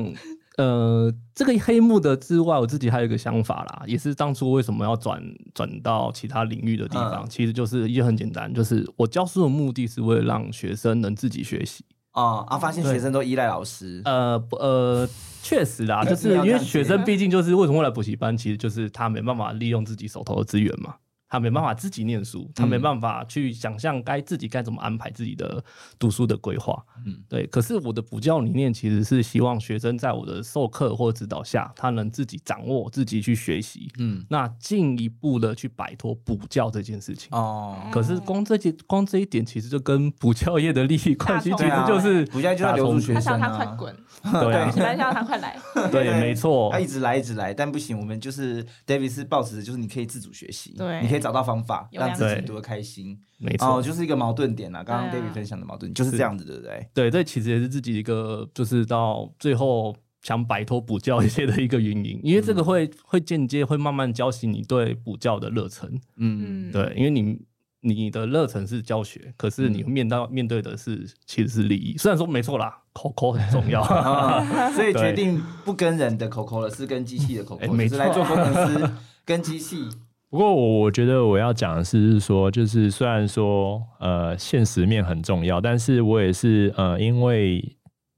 [0.59, 5.23] 呃这个黑幕的之外，我自己还有一个想法啦，也是当初为什么要转
[5.55, 11.85] 转到其他领域的地方，嗯其实就是也很简单，就是我教书的目的是为了让学生能自己学习。
[12.13, 15.09] 哦啊，发现学生都依赖老师，呃不呃，
[15.43, 20.97] 确实啦， 就是因为学生毕竟就是为什么会来补习班，其实就是他没办法利用自己手头的资源嘛。
[21.33, 25.65] 他没办法自己念书，他没办法去想象该自己该怎么安排自己的
[25.99, 26.85] 读书的规划。
[26.99, 27.05] 嗯。
[27.07, 27.47] 嗯，对。
[27.47, 37.31] 可是我的补教理念其实是希望学生在我的授课或指导下，他能自己掌握、自己去学习，嗯，那进一步的去摆脱补教这件事情。
[37.33, 43.97] 哦，可是光这件光这一点，其实就跟补教业的利益关系，其实就是补教就要留住学他想生啊，要他快滚，
[44.45, 45.59] 对想要他快来，
[45.91, 46.71] 对，没错。
[46.71, 46.83] 他。
[46.83, 51.01] 一直来一直来，但不行，我们就是 David 是抱持的就是你可以自主学习，对。
[51.01, 53.19] 你可以找到方法让自己良读的开心。
[53.39, 56.89] 没错，哦，就是一个矛盾点啦，刚刚 David 分享的矛盾就是这样子，对不对？
[56.95, 65.91] 对，这其实也是自己一个，就是到最后想摆脱补教一些的一个原因，因为这个会会间接会慢慢浇熄你对补教的热忱。
[66.17, 67.37] 嗯，嗯，对，因为你
[67.81, 71.97] 你的热忱是教学，可是你面到面对的是其实是利益。
[71.97, 78.91] 虽然说没错啦，口口很 重要，啊，所以决定不跟人的口口了，是跟机器的口口，哎没错就是来做工程师
[79.25, 79.89] 跟机器。
[80.33, 87.63] 不过我我觉得我要讲的是是说，就是虽然说呃现实面很重要，但是我也是呃因为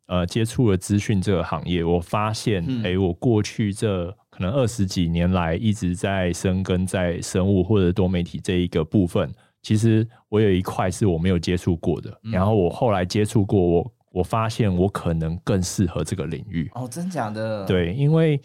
[0.07, 9.29] 呃接触了资讯这个行业，我发现哎、我过去这可能二十几年来一直在深耕在生物或者多媒体这一个部分，
[9.62, 12.31] 其实我有一块是我没有接触过的，嗯。
[12.31, 16.70] 然后我后来接触过，我我发现我可能更适合这个领域。
[16.74, 18.40] 哦，真假的？，对，因为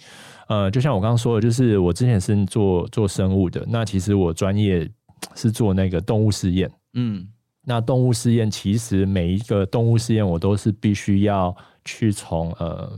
[0.47, 4.89] 呃，就像我刚刚说的，就是我之前是做做生物的，那其实我专业
[5.36, 6.69] 是做那个动物试验。
[6.95, 7.27] 嗯，
[7.63, 11.55] 那动物试验其实每一个动物试验，我都是必须要
[11.86, 12.91] 去从呃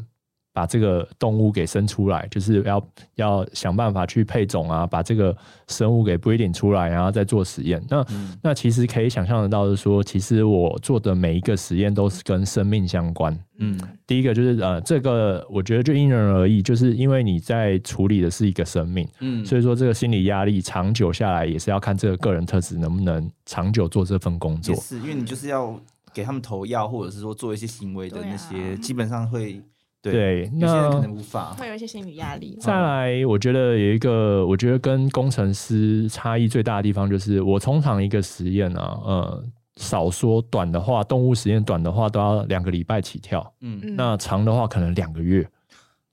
[0.53, 5.35] 把这个动物给生出来，就是要要想办法去配种啊，把这个
[5.67, 7.81] 生物给 breeding 出来，然后再做实验。
[7.89, 13.37] 那、嗯那其实可以想象得到，是说，其实我做的每一个实验都是跟生命相关。
[13.63, 24.73] 嗯第一个就是呃，这个我觉得就因人而异，就是因为你在处理的是一个生命，嗯，所以说这个心理压力长久下来，也是要看这个个人特质能不能长久做这份工作。
[24.75, 25.79] 也是，因为你就是要
[26.11, 29.61] 给他们投药，或者是说做一些行为的那些，基本上会
[30.01, 31.53] 对那，有些人可那能无法。
[31.53, 32.57] 会有一些心理压力。
[32.59, 39.43] 再来，我觉得有一个，我觉得跟工程师差异最大的地方，就是我通常一个实验啊，呃，
[39.77, 45.47] 少说短的话，动物实验短的话都要两个礼拜起跳，嗯嗯那长的话可能两个月。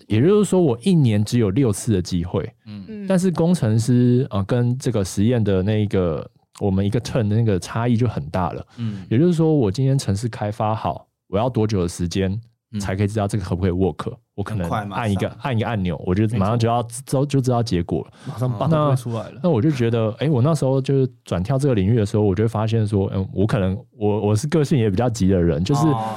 [0.07, 6.27] 也就是说，我一年只有六次的机会，嗯嗯但是工程师啊、呃跟这个实验的那个
[6.61, 8.67] 我们一个 turn 的那个差异就很大了。
[8.79, 12.41] 嗯也就是说，我今天城市开发好，我要多久的时间嗯
[12.81, 14.13] 才可以知道这个可不可以 work？
[14.35, 18.13] 我可能按一个按一个按钮，我就马上就要知道就知道结果了。
[18.29, 19.41] 马上哦 bug 那出来了。
[19.43, 26.15] 那我就觉得，哎、我那时候就是转跳这个领域的时候，我就会发现说，嗯，我可能我我是个性也比较急的人，就是哦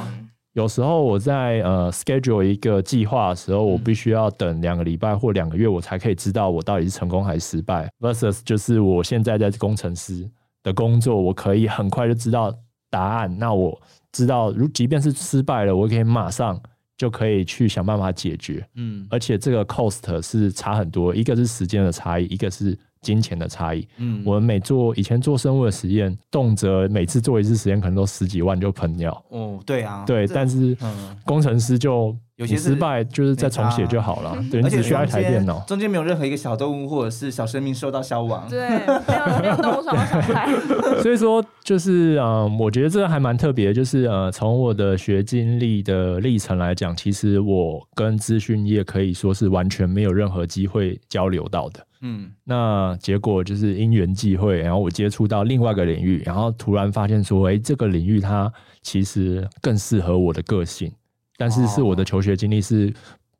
[0.53, 7.89] 有时候我在呃 schedule 一个计划的时候，我嗯必须要等两个礼拜或两个月，我才可以知道我到底是成功还是失败。
[8.01, 10.29] versus 就是我现在在工程师
[10.61, 12.53] 的工作，我可以很快就知道
[12.89, 13.33] 答案。
[13.39, 16.61] 那我知道，如即便是失败了，我可以马上
[16.97, 18.67] 就可以去想办法解决。
[18.75, 23.87] 嗯而且这个 cost 是差很多，一个是时间的差异，一个是金钱的差异。
[23.97, 29.11] 嗯我们每做以前做生物的实验，动辄每次做一次实验可能都十几万就喷掉。
[29.29, 35.59] 哦对啊，对，但是嗯工程师就有些失败就是再重写就好了， 对，你而且只需要一台电脑。
[35.67, 38.47] 中间没有任何一个小动物或者是小生命受到消亡。
[38.49, 40.49] 对，没有没有动物受到伤害。
[41.01, 51.85] 所以说，就是嗯，我觉得这还蛮特别，就是呃，从我的学经历的历程来讲，其实我跟资讯业可以说是完全没有任何机会交流到的。
[52.01, 60.91] 嗯那结果就是因缘际会，然后我接触到另外一个领域，然后突然发现说，哎、这个领域它其实更适合我的个性，
[61.37, 62.93] 但是是我的求学经历是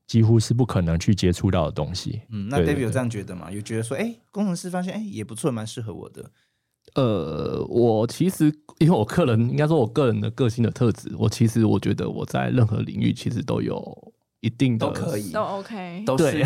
[0.08, 2.22] 几乎是不可能去接触到的东西。
[2.30, 3.52] 嗯，那 David 有这样觉得吗？
[3.52, 6.32] 有觉得说，哎，工程师发现，哎，也不错，蛮适合我的。
[6.96, 8.46] 呃，我其实
[8.80, 14.11] 因为我个人应该说我个人的个性的特质，我其实我觉得我在任何领域其实都有
[14.42, 16.44] 一定的都可以都 OK，都是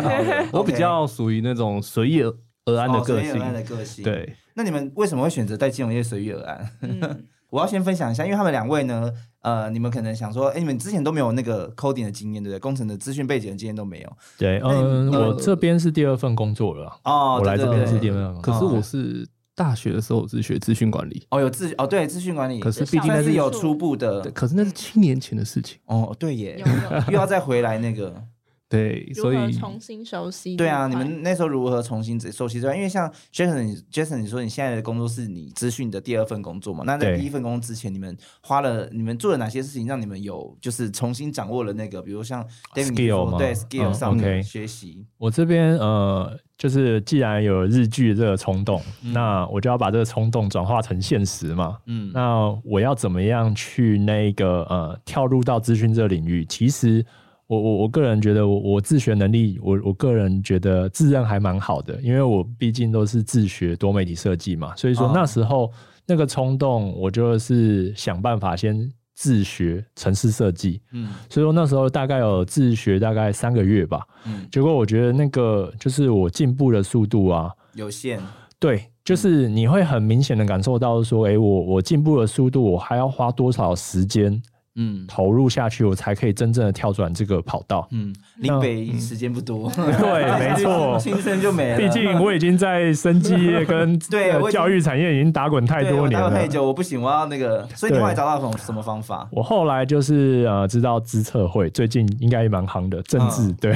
[0.52, 2.22] 我比较属于那种随遇
[2.66, 3.44] 而安的哦个性随遇而。
[3.46, 6.70] 安的个性。，对，那你们为什么会选择在金融业随遇而安？
[6.82, 12.60] 嗯， 我要先分享一下，因为他们两位呢，呃，你们可能想说，哎，你们之前都没有那个 coding 的经验，对不对？
[12.60, 14.12] 工程的资讯背景的经验都没有。
[14.36, 18.52] 对，嗯，呃我这边是第二份工作了，哦，我来这边是第二份工作。
[18.52, 19.26] 可是我是
[19.58, 25.80] 大学的时候我是学资讯管理，哦有资哦对资讯管理，可是毕竟那是有初步的对，可是那是七年前的事情。
[25.86, 28.22] 哦对耶有，有 又要再回来那个。
[28.68, 32.76] 对，如所以重新熟悉这对啊，你们那时候如何重新熟悉这段？
[32.76, 36.84] 因为像 Jason，你 Jason，你说你现在的工作是你资讯的第二份工作嘛？
[36.86, 45.06] 那在第一份工作之前，你们花了你们做了哪些事情，让你们有就是重新掌握了那个，比如像 Skill 吗对 skill 嗯上面学习。
[45.16, 48.82] 我这边呃，就是既然有日剧这个冲动，
[49.14, 51.78] 那我就要把这个冲动转化成现实嘛。
[51.86, 56.44] 嗯那我要怎么样去那个呃跳入到资讯这个领域？
[56.44, 57.02] 其实
[57.48, 65.72] 我我我个人觉得我我自学能力，我我个人觉得自认还蛮好的，因为我毕竟都是自学多媒体设计嘛，所以说哦那时候
[66.06, 74.06] 那个冲动，我就是想办法先自学城市设计，嗯所以说那时候大概有自学大概三个月吧。
[74.26, 78.20] 嗯，结果我觉得那个就是我进步的速度啊，有限。
[78.60, 84.42] 对，就是你会很明显的感受到说，哎、我我进步的速度，我还要花多少时间
[84.78, 87.86] 嗯投入下去，我才可以真正的跳转这个跑道。
[87.90, 90.98] 嗯，林北时间不多，对， 没错。
[90.98, 91.76] 新生就没了。
[91.76, 96.48] 毕竟我已经在生技业跟 呃对教育产业已经打滚太多年了我待了太。
[96.48, 97.66] 久，我不行，我要那个。
[97.74, 99.28] 所以你后来找到什么什么方法？
[99.30, 103.72] 我后来就是呃知道资策会最近应该也蛮行的政治、嗯对，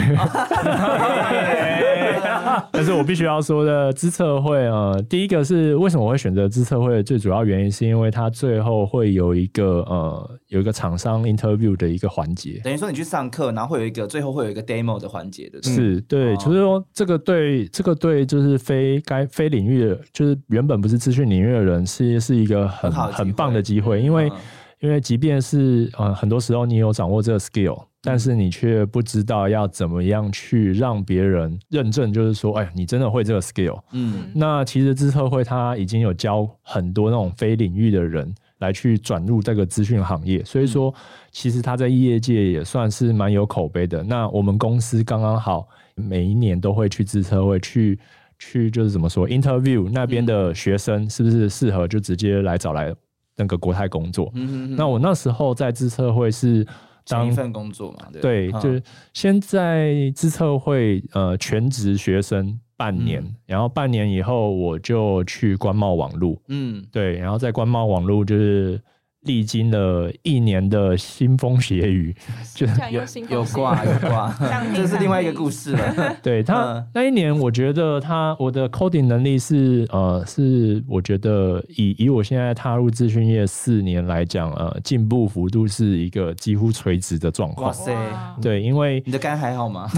[2.73, 15.63] 但是我必须要说的资策会呃，第一个是为什么我会选择资策会的最主要原因是因为它最后会有一个呃有一个厂商 interview 的一个环节，等于说你去上课，然后会有一个最后会有一个 demo 的环节的。
[15.63, 24.29] 是对，哦就是说这个对这个对就是非该非领域的，就是原本不是资讯领域的人是是一个很很棒的机会，因为。
[24.29, 24.37] 嗯
[24.83, 33.81] 因为即便是呃很多时候你有掌握这个 skill，但是你却不知道要怎么样去让别人认证，就是说，哎，你真的会这个 skill。
[33.93, 40.93] 嗯那其实资策会它已经有教很多那种非领域的人来去转入这个资讯行业，所以说
[41.31, 44.03] 其实他在业界也算是蛮有口碑的。
[44.03, 47.99] 那我们公司刚刚好每一年都会去资策会去
[48.39, 52.93] 去就是怎么说 interview 那边的学生是不是适合，就直接来找来
[53.37, 54.29] 那个国泰工作。
[54.35, 56.67] 嗯那我那时候在自测会是
[57.07, 58.61] 当当一份工作嘛，对，嗯。
[58.61, 58.83] 就是
[59.13, 63.35] 先在自策会呃全职学生半年，嗯。
[63.47, 68.81] 然后半年以后我就去官贸网路，嗯，对，然后在官贸网路就是
[69.23, 72.15] 历经了一年的腥风血雨，
[72.55, 74.35] 就有有奋挂有挂
[74.75, 76.17] 这是另外一个故事了。
[76.23, 87.73] 对他、嗯那一年，我觉得他我的 coding 能力是呃是我觉得以以我现在踏入资讯业四年来讲，呃进步幅度是一个几乎垂直的状哇况。
[87.73, 87.95] 塞，
[88.43, 89.89] 对，因为你的肝还好吗？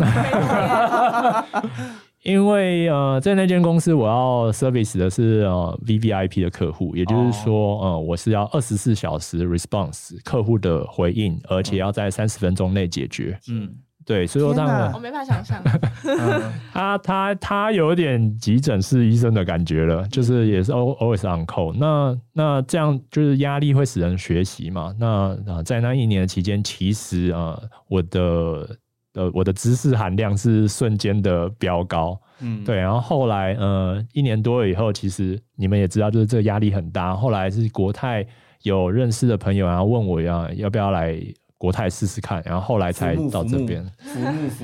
[2.24, 13.38] 因为呃，在那间公司我要 service 的是呃 V V I P 的客户，也就是说，呃，我是要二十四小时 response 客户的回应，而且要在三十分钟内解决。
[13.50, 13.70] 嗯，
[14.06, 15.62] 对，所以说他天哪们我没法想象，
[16.04, 21.74] 嗯 他他他有点急诊室医生的感觉了，就是也是 al- always on call。
[21.78, 24.94] 那那这样就是压力会使人学习嘛？
[24.98, 28.76] 那啊、在那一年的期间，其实啊、呃我的
[29.14, 32.20] 呃我的知识含量是瞬间的飙高。
[32.40, 37.14] 嗯，对，然后后来呃一年多了以后，其实你们也知道，就是这个压力很大。
[37.14, 38.26] 后来是国泰
[38.62, 41.16] 有认识的朋友，然后问我要要不要来
[41.56, 43.84] 国泰试试看，然后后来才到这边。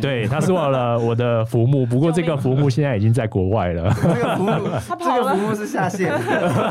[0.00, 3.94] 对，他是我了我的浮木， 不过这个浮木现在已经在国外了。
[4.02, 6.12] 这个浮木，他这个浮木是下线，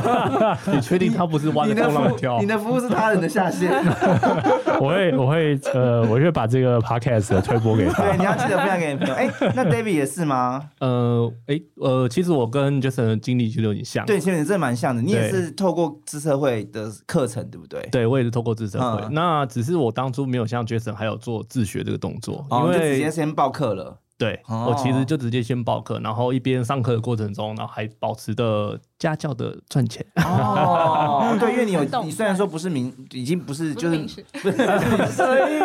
[0.71, 2.45] 你确定他不是弯着浪跳你？
[2.45, 3.71] 的服务是他人的下线，
[4.79, 9.13] 我会我会呃，我会把这个 podcast 推播给他对，你要记得分享给你朋友。
[9.15, 10.61] 哎，那 David 也是吗？
[10.79, 14.05] 呃，诶，呃，其实我跟 Jason 的经历其实有点像。
[14.05, 17.81] 对，其实你真的蛮像的，你也是透过自社会的课程，对不对？
[17.91, 19.01] 对，我也是透过自社会。
[19.05, 23.99] 嗯那只是我当初没有像 Jason 还有做自学这个动作，哦，因为就直接先报课了。
[24.17, 30.05] 对、哦我其实就直接先报课，然后一边上课的过程中，然后还保持的家教的赚钱。
[30.17, 34.57] 哦， 对，因为你有你虽然说不是名，已经不是就是不是 不是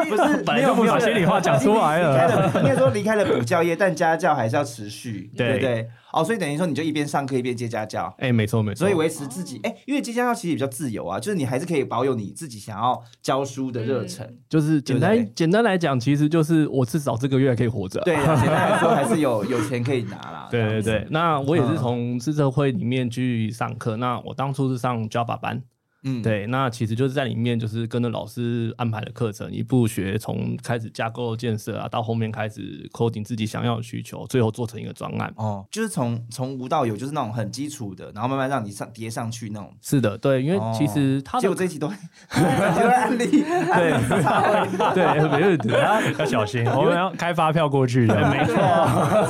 [0.08, 5.88] 不是本来就不把心里话讲出来了离开了，应该说离开了补教业，但家教还是要持续， 对对不对？
[6.12, 8.14] 哦，所以等于说你就一边上课一边接家教。
[8.20, 8.78] 哎、没错没错。
[8.78, 14.24] 所以维持自己，哎、因为接家教其实比较自由啊，就是你还是可以保有你自己想要教书的热忱。
[14.48, 18.00] 就是简单简单来讲，其实就是我至少这个月还可以活着。
[18.02, 20.46] 对啊，简单来说还是有有钱可以拿啦。
[20.52, 23.96] 对对对那我也是嗯从自社会里面去去上课。
[23.96, 25.62] 那我当初是上 Java 班，
[26.04, 35.32] 嗯，对，那其实就是在里面就是跟着老师安排的课程，一步学，从开始架构建设啊，到后面开始 coding 自己想要的需求，最后做成一个专案。
[35.36, 39.72] 哦，就是从从无到有，就是那种很基础的，然后慢慢让你上叠上去那种。
[39.80, 41.94] 是的，对，因为其实他的结果这一期都都
[42.34, 48.14] 在 案例，对，对没问题，他要小心，我们要开发票过去的。
[48.30, 48.54] 没错。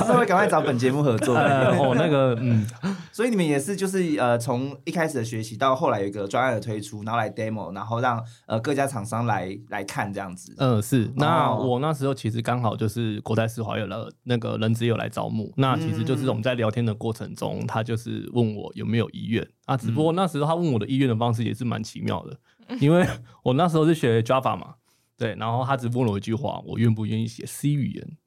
[0.05, 1.35] 稍微赶快找本节目合作。
[1.35, 2.65] 呃，哦，那个，嗯，
[3.11, 10.55] 所以你们也是就是呃，从一开始的学习到后来有一个专案的推出，然后来 demo，然后让呃各家厂商来来看这样子。
[10.57, 11.11] 嗯，是。
[11.15, 19.77] 那哦我那时候其实刚好就是国泰世华有了那个人资有来招募，那其实就是我们在聊天的过程中，他就是问我有没有意愿啊。
[19.77, 22.37] 只不过那时候他问我的意愿的方式也是蛮奇妙的，
[22.79, 23.07] 因为
[23.43, 24.75] 我那时候是学 Java 嘛，
[25.17, 28.17] 对，然后他只问了我一句话：我愿不愿意写 C 语言？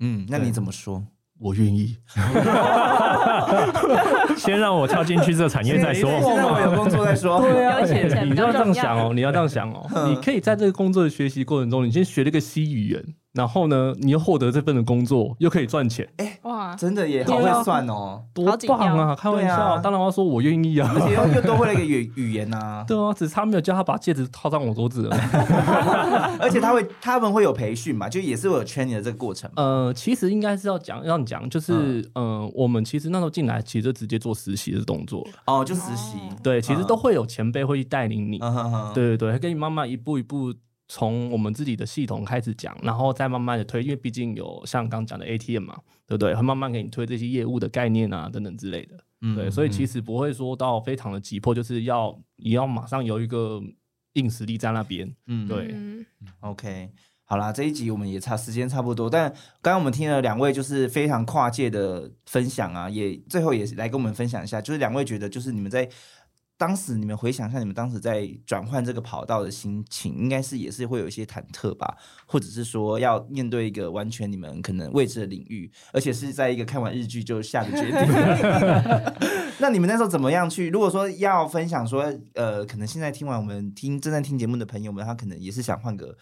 [0.00, 1.06] 嗯，那你怎么说？
[1.38, 1.96] 我愿意。
[4.36, 6.10] 先让我跳进去这个产业再说。
[6.20, 7.36] 先让我有工作再说。
[7.36, 8.74] 啊有钱钱比较你要这样。
[8.74, 13.02] 想哦，你要这样想哦，嗯你可以在这个工作的学习过程中，你先学了一个 C 语言，
[13.34, 19.14] 然后呢，你又获得这份的工作，又可以赚钱，哎哇，真的也好会算哦，多好紧要棒啊！
[19.14, 20.88] 开玩笑，当然我要说我愿意啊。
[20.94, 25.16] 而且又又多会了一个语语言呐、 对啊，只差没有叫他把戒指套上我桌子了。
[26.38, 29.60] 而且他会他们会有培训嘛，就也是会有 training 的这个过程嘛。
[29.60, 35.26] 呃，其实应该是要讲，让你讲，就是呃，我们其实那时候进来，其实就直接做实习的动作。
[35.46, 36.18] 哦，就实习。
[36.40, 38.38] 对，其实都会有前辈会去带领你。
[38.40, 40.54] 嗯哼哼，对对对，会跟你慢慢一步一步
[40.94, 46.32] 从我们自己的系统开始讲，然后再慢慢的推，因为毕竟有像刚讲的 ATM 嘛，对不对？
[46.36, 48.94] 会慢慢给你推这些业务的概念啊等等之类的。
[49.22, 53.60] 嗯对，所以其实实不会说到非常的急迫，就是要你要马上有一个
[54.12, 55.12] 硬实力在那边。
[55.26, 56.06] 嗯对嗯
[56.38, 56.88] OK，
[57.24, 59.28] 好啦，这一集我们也差时间差不多，但
[59.60, 65.88] 刚刚我们听了两位就是非常跨界的分享啊，也最后也是来跟我们分享一下，就是两位觉得就是你们在
[66.56, 71.96] 当时你们回想一下，你们当时在转换这个跑道的心情，应该是也是会有一些忐忑吧，
[72.26, 78.00] 或者是说要面对一个完全你们可能未知的领域，而且是在一个看完日剧就下的决定。
[79.58, 80.70] 那你们那时候怎么样去？
[80.70, 86.16] 如果说要分享说，呃，可能现在听完我们听正在听节目的朋友们，他可能也是想换个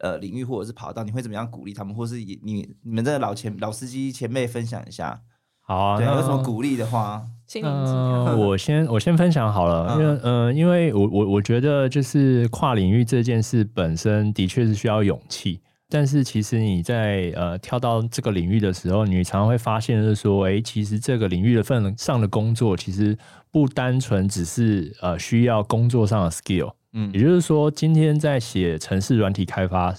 [0.00, 5.22] 呃领域或者是跑道，你会怎么样鼓励他们，或是也你你们的老前老司机前辈分享一下？
[5.66, 7.20] 好啊，对，有什么鼓励的话？
[7.48, 8.26] 心灵鸡汤。
[8.26, 23.18] 呃，我先我先分享好了，因为呃，因为我我我觉得就是跨领域这件事本身的确是需要勇气，但是其实你在呃跳到这个领域的时候，你常常会发现就是说，哎，其实这个领域的份上的工作其实
[23.50, 29.92] 不单纯只是呃需要工作上的 skill，嗯也就是说，今天在写城市软体开发。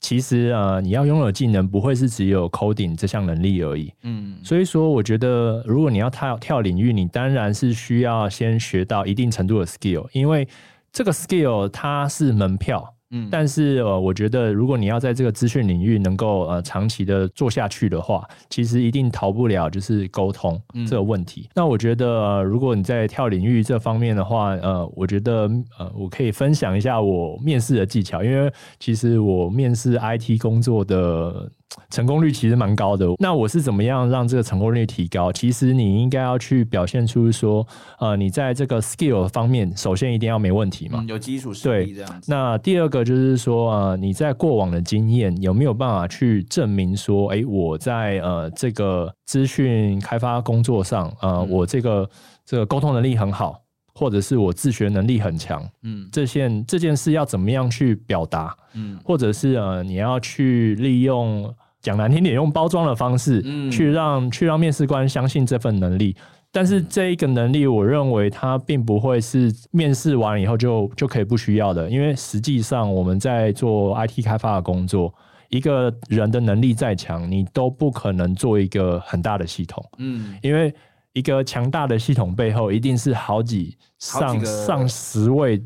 [0.00, 10.46] 其实呃，你要拥有的技能不会是只有 coding 这项能力而已，嗯所以说，我觉得如果你要跳跳领域，你当然是需要先学到一定程度的 skill，因为
[10.92, 12.94] 这个 skill 它是门票。
[13.10, 13.28] 嗯。
[13.30, 20.86] 但是呃，我觉得如果你要在这个资讯领域能够呃长期的做下去的话，其实一定逃不了就是沟通嗯。
[20.86, 21.48] 这个问题。
[21.54, 28.50] 那我觉得、呃如果你在跳领域这方面的话，呃，我觉得呃，我可以分享一下我面试的技巧，因为
[28.80, 31.50] 其实我面试 IT 工作的
[31.90, 33.06] 成功率其实蛮高的。
[33.18, 35.32] 那我是怎么样让这个成功率提高？
[35.32, 37.66] 其实你应该要去表现出说，
[37.98, 41.00] 呃，你在这个 skill 方面，首先一定要没问题嘛。
[41.02, 42.30] 嗯，有基础实力这样子。
[42.30, 52.08] 那第二个就是说，呃，你在过往的经验有没有办法去证明说，哎，我在呃这个资讯开发工作上，呃，嗯我这个
[52.44, 53.60] 这个沟通能力很好，
[53.98, 56.08] 或者是我自学能力很强，嗯。
[56.12, 58.96] 这件这件事要怎么样去表达，嗯。
[59.04, 63.68] 或者是呃你要去利用讲难听点，用包装的方式，嗯。
[63.68, 66.14] 去让去让面试官相信这份能力。
[66.50, 75.12] 但是这一个能力，我认为它并不会是面试完以后就就可以不需要的，因为实际上我们在做 IT 开发的工作，
[75.50, 80.38] 一个人的能力再强，你都不可能做一个很大的系统，嗯。
[80.40, 80.74] 因为
[81.18, 85.60] 一个强大的系统背后一定是好几上上十位、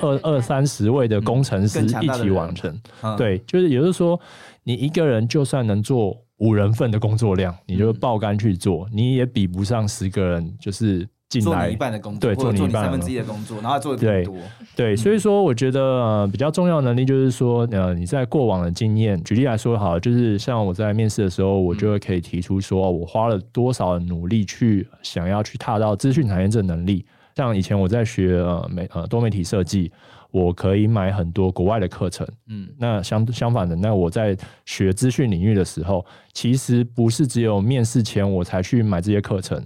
[0.00, 2.78] 二二三十位的工程师一起完成。
[3.02, 3.16] 嗯。
[3.16, 4.20] 对，就是也就是说，
[4.62, 7.98] 你一个人就算能做五人份的工作量，你就嗯。
[7.98, 14.36] 爆肝去做，你也比不上十个人就是进来做你一半的工作，对做做你一半的三分之一的工作，然后做的更多。
[14.76, 27.06] 对，所以说我觉得呃比较重要的能力就是说，呃你在过往的经验，举例来说好，就是像我在面试的时候，我就会可以提出说，哦我花了多少努力去想要去踏到资讯产业这能力。
[27.36, 29.90] 像以前我在学呃媒呃多媒体设计，
[30.30, 32.26] 我可以买很多国外的课程。
[32.48, 36.04] 嗯那相相反的，那我在学资讯领域的时候，
[36.34, 39.62] 其实不是只有面试前我才去买这些课程，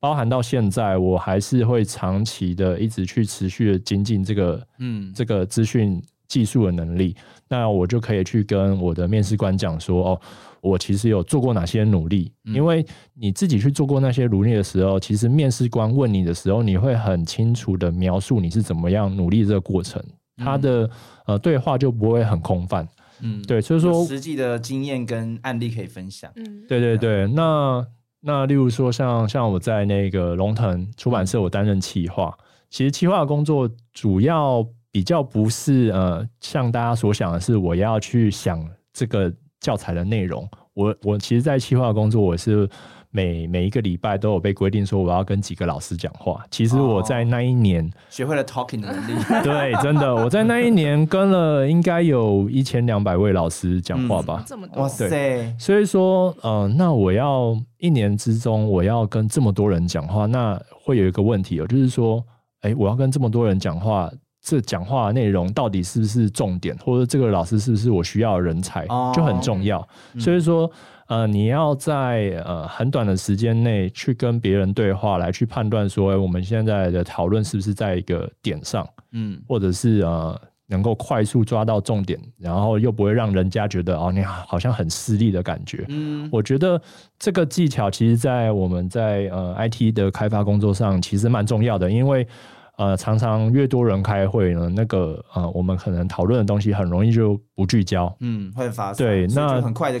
[0.00, 5.12] 包含到现在，我还是会长期的一直去持续的精进这个嗯。
[5.14, 7.16] 这个资讯技术的能力。
[7.48, 10.20] 那我就可以去跟我的面试官讲说，哦，
[10.60, 12.54] 我其实有做过哪些努力，嗯。
[12.54, 12.84] 因为
[13.14, 20.02] 你自己去做过那些努力的时候，其实面试官问你的时候，你会很清楚的描述你是怎么样努力这个过程，
[20.36, 20.88] 他的
[21.26, 22.86] 呃对话就不会很空泛。
[23.20, 26.30] 嗯，对，所以说实际的经验跟案例可以分享。
[26.36, 27.84] 嗯，对对对，那
[28.20, 32.36] 那例如说像像我在那个龙腾出版社，我担任企划，
[32.70, 42.68] 其实企划的工作主要比较不是呃像大家所想的是我要去想这个教材的内容，我我其实，在企划工作我是。
[43.10, 46.44] 每每一个礼拜都有被规定说我要跟几个老师讲话。
[46.50, 49.22] 其实我在那一年，学会了 talking 的能力。
[49.42, 54.44] 对，真的我在那一年跟了应该有一千两百位老师讲话吧。
[54.46, 62.22] 这么多，哇塞，所以说，呃，那我要一年之中，我要跟这么多人讲话，那会有一个问题哦，就是说，
[62.60, 64.10] 哎，我要跟这么多人讲话，
[64.42, 69.86] 这讲话的内容到底是不是重点，或者这个老师是不是我需要的人才，哦就很重要。
[70.14, 70.70] 嗯所以说，
[71.08, 85.86] 呃，你要在呃很短的时间内去跟别人对话，来去判断说，哎我们现在的讨论是不是在一个点上，嗯或者是呃能够快速抓到重点，然后又不会让人家觉得哦你好像很失利的感觉。
[85.88, 86.80] 嗯我觉得
[87.18, 92.28] 这个技巧其实，在我们在呃 IT 的开发工作上，其实蛮重要的，因为
[92.76, 98.14] 呃常常越多人开会呢，那个呃我们可能讨论的东西很容易就不聚焦。
[98.20, 99.98] 嗯，会发散对那很快的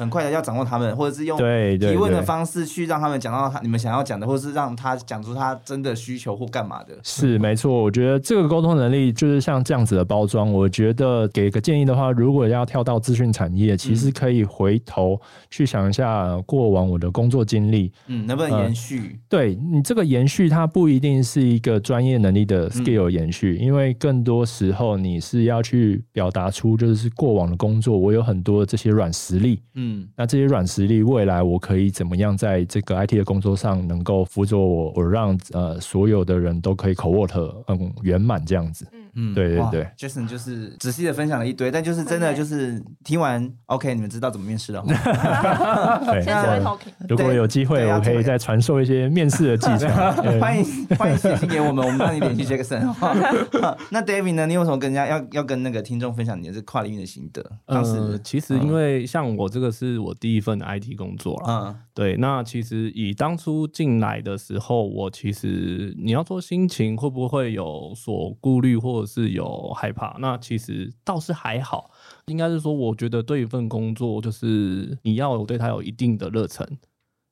[0.00, 6.94] 很快的要掌握他们，或者是用提问的方式去让他们讲到他你们想要讲的，或者是让他讲出他真的需求或干嘛的。
[7.02, 10.50] 是没错，我觉得这个沟通能力就是像这样子的包装。
[10.50, 15.20] 我觉得给个建议的话，如果要跳到资讯产业，其实可以回头
[15.50, 17.92] 去想一下过往我的工作经历。
[18.06, 19.20] 嗯，能不能延续？
[19.28, 29.60] 对你这个延续，它不一定是一个专业能力的 skill 延续，因为更多时候你是要去表达出就是过往的工作，我有很多这些软实力。
[29.74, 38.86] 嗯嗯那这些软实力，未来我可以怎么样在这个 IT 的工作上能够辅佐我，我让呃所有的人都可以 co work 嗯圆满这样子。
[39.14, 45.98] 哇对对对，Jason 就是仔细的分享了一堆，但就是真的就是听完 OK，你们知道怎么面试了哈。
[46.06, 46.92] 对，先学会那 talking。
[47.08, 50.22] 如果有机会，我可以再传授一些面试的技巧。
[50.22, 50.64] 对 欢迎
[50.96, 53.14] 欢迎写信给我们，我们帮你联系好。
[53.90, 54.46] 那 David 呢？
[54.46, 57.44] 你有什么跟人家要要跟那个听众分享你的这跨领域的心得？
[57.66, 70.16] 当时呃，其实因为像我这个是我第一份 IT 工作了，嗯对，那其实以当初进来的时候，我其实你要说心情会不会有所顾虑，或者是有害怕？
[70.18, 71.90] 那其实倒是还好，
[72.24, 76.66] 应该是说，我觉得对一份工作，就是你要有对它有一定的热忱，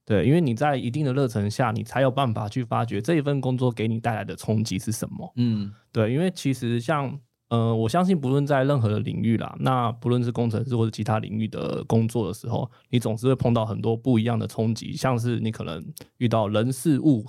[0.05, 5.33] 对，因为你在一定的热忱下，你才有办法去发掘这一份工作给你带来的冲击是什么。
[5.37, 15.82] 嗯对，因为其实像呃，我相信不论在任何的领域啦，那不论是工程师或者其他领域的工作的时候，你总是会碰到很多不一样的冲击，像是你可能
[16.18, 17.24] 遇到人事物，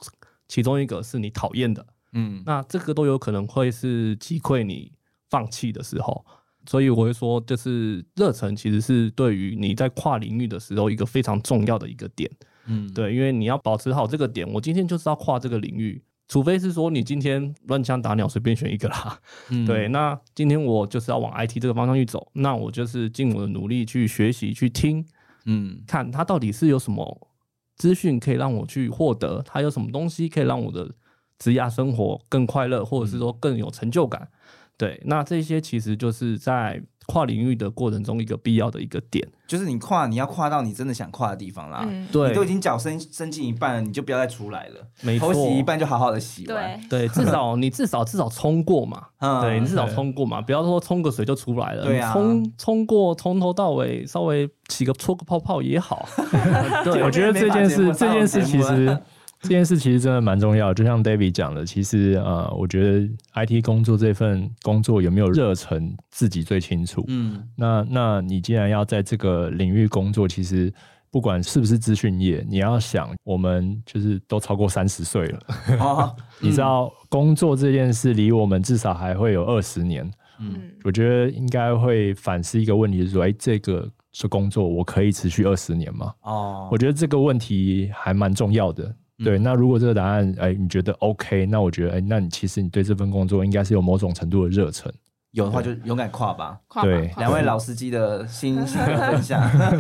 [0.48, 4.92] 其中一个是你讨厌的，嗯那这个都有可能会是击溃你
[5.30, 6.26] 放弃的时候。
[6.66, 12.30] 所以我会说，就是热忱其实是对于你在跨领域的时候一个非常重要的一个点。
[12.66, 19.20] 嗯，对，因为你要保持好这个点，我今天就是要跨这个领域，除非是说你今天乱枪打鸟随便选一个啦。
[19.50, 25.04] 嗯对，那今天我就是要往 IT 这个方向去走，那我就是尽我的努力去学习、去听，
[25.46, 27.28] 嗯看它到底是有什么
[27.76, 30.92] 资讯可以让我去获得，它有什么东西可以让我的
[31.40, 34.30] 职业生活更快乐，或者是说更有成就感。
[34.78, 39.28] 对，那这些其实就是在跨领域的过程中一个必要的一个点。
[39.48, 41.84] 就是你跨，你要跨到你真的想跨的地方啦。
[41.90, 44.76] 嗯，对你都已经脚伸伸进一半了，你就不要再出来了。
[45.02, 46.80] 没错头洗一半就好好的洗完。
[46.88, 56.08] 对，对， 至少你至少至少冲过嘛，嗯对你至少对冲过嘛，不要说冲个水就出来了，对啊你冲冲过从头到尾，稍微起个搓个泡泡也好。
[56.86, 58.96] 对，我觉得这件事，这件事其实，
[59.42, 60.74] 这件事其实真的蛮重要。
[60.74, 67.04] 就像 David 讲的，其实呃，我觉得 IT 工作这份工作有没有热忱，自己最清楚。
[67.08, 70.72] 嗯那那你既然要在这个领域工作，其实
[71.10, 75.40] 不管是不是资讯业，你要想，我们就是都超过三十岁了，
[75.80, 80.04] 哦， 你知道工作这件事离我们至少还会有二十年。
[80.06, 86.14] 嗯嗯，我觉得应该会反思一个问题，是说，哎，这个是工作，我可以持续二十年吗？
[86.22, 88.96] 哦我，觉得这个问题还蛮重要的。
[89.24, 94.92] 对，嗯那如果这个答案，哎，你觉得 OK，那我觉得，哎，那你其实你对这份工作应该是有某种程度的热忱。
[95.32, 96.60] 有的话就勇敢跨吧。
[96.68, 99.40] 跨吧对两位老司机的心心分享。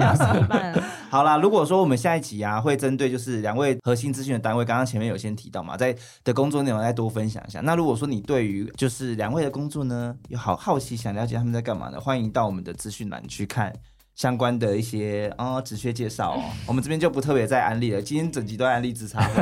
[1.10, 7.62] 好啦，如果说我们下一集啊，会针对就是两位核心资讯的单位，刚刚前面有先提到嘛，在的工作内容再多分享一下。
[7.62, 13.74] 那如果说你对于就是两位的工作呢，有好好奇想了解他们在干嘛呢，欢迎到我们的资讯栏去看。
[14.20, 18.02] 相关的一些啊职缺介绍哦， 我们这边就不特别再安利了。
[18.02, 19.34] 今天整集都安利自查会。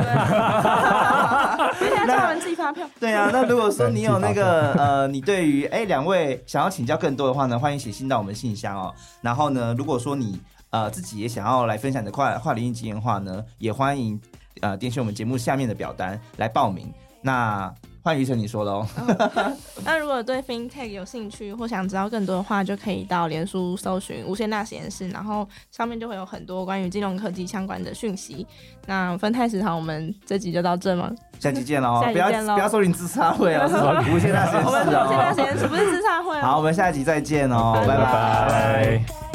[1.80, 2.88] 现在 叫他们自己发票。
[3.00, 8.94] 对啊，那如果说你有那个 呃，你对于哎两位想要请教更多的话呢，欢迎写信到我们信箱哦。
[9.20, 14.20] 然后呢，如果说你呃自己也想要来分享你的跨跨领域经验的话呢，也欢迎
[14.60, 16.88] 呃点选我们节目下面的表单来报名。
[17.20, 18.86] 那换于晨你说喽，
[19.84, 28.46] 那如果对 FinTech 有兴趣或想知道更多的话，就可以到脸书搜寻无限大实验室，然后上面就会有很多关于金融科技相关的讯息。
[28.86, 31.10] 那分泰食堂，我们这集就到这吗？
[31.38, 32.00] 下期见喽！
[32.12, 33.74] 不要不要说你自杀会哦，是
[34.10, 35.44] 无限大实验我们室无限大实哦。
[35.44, 36.40] 验室不是自杀会哦。
[36.40, 38.04] 好，我们下集再见哦，拜拜拜。
[38.48, 39.27] 拜。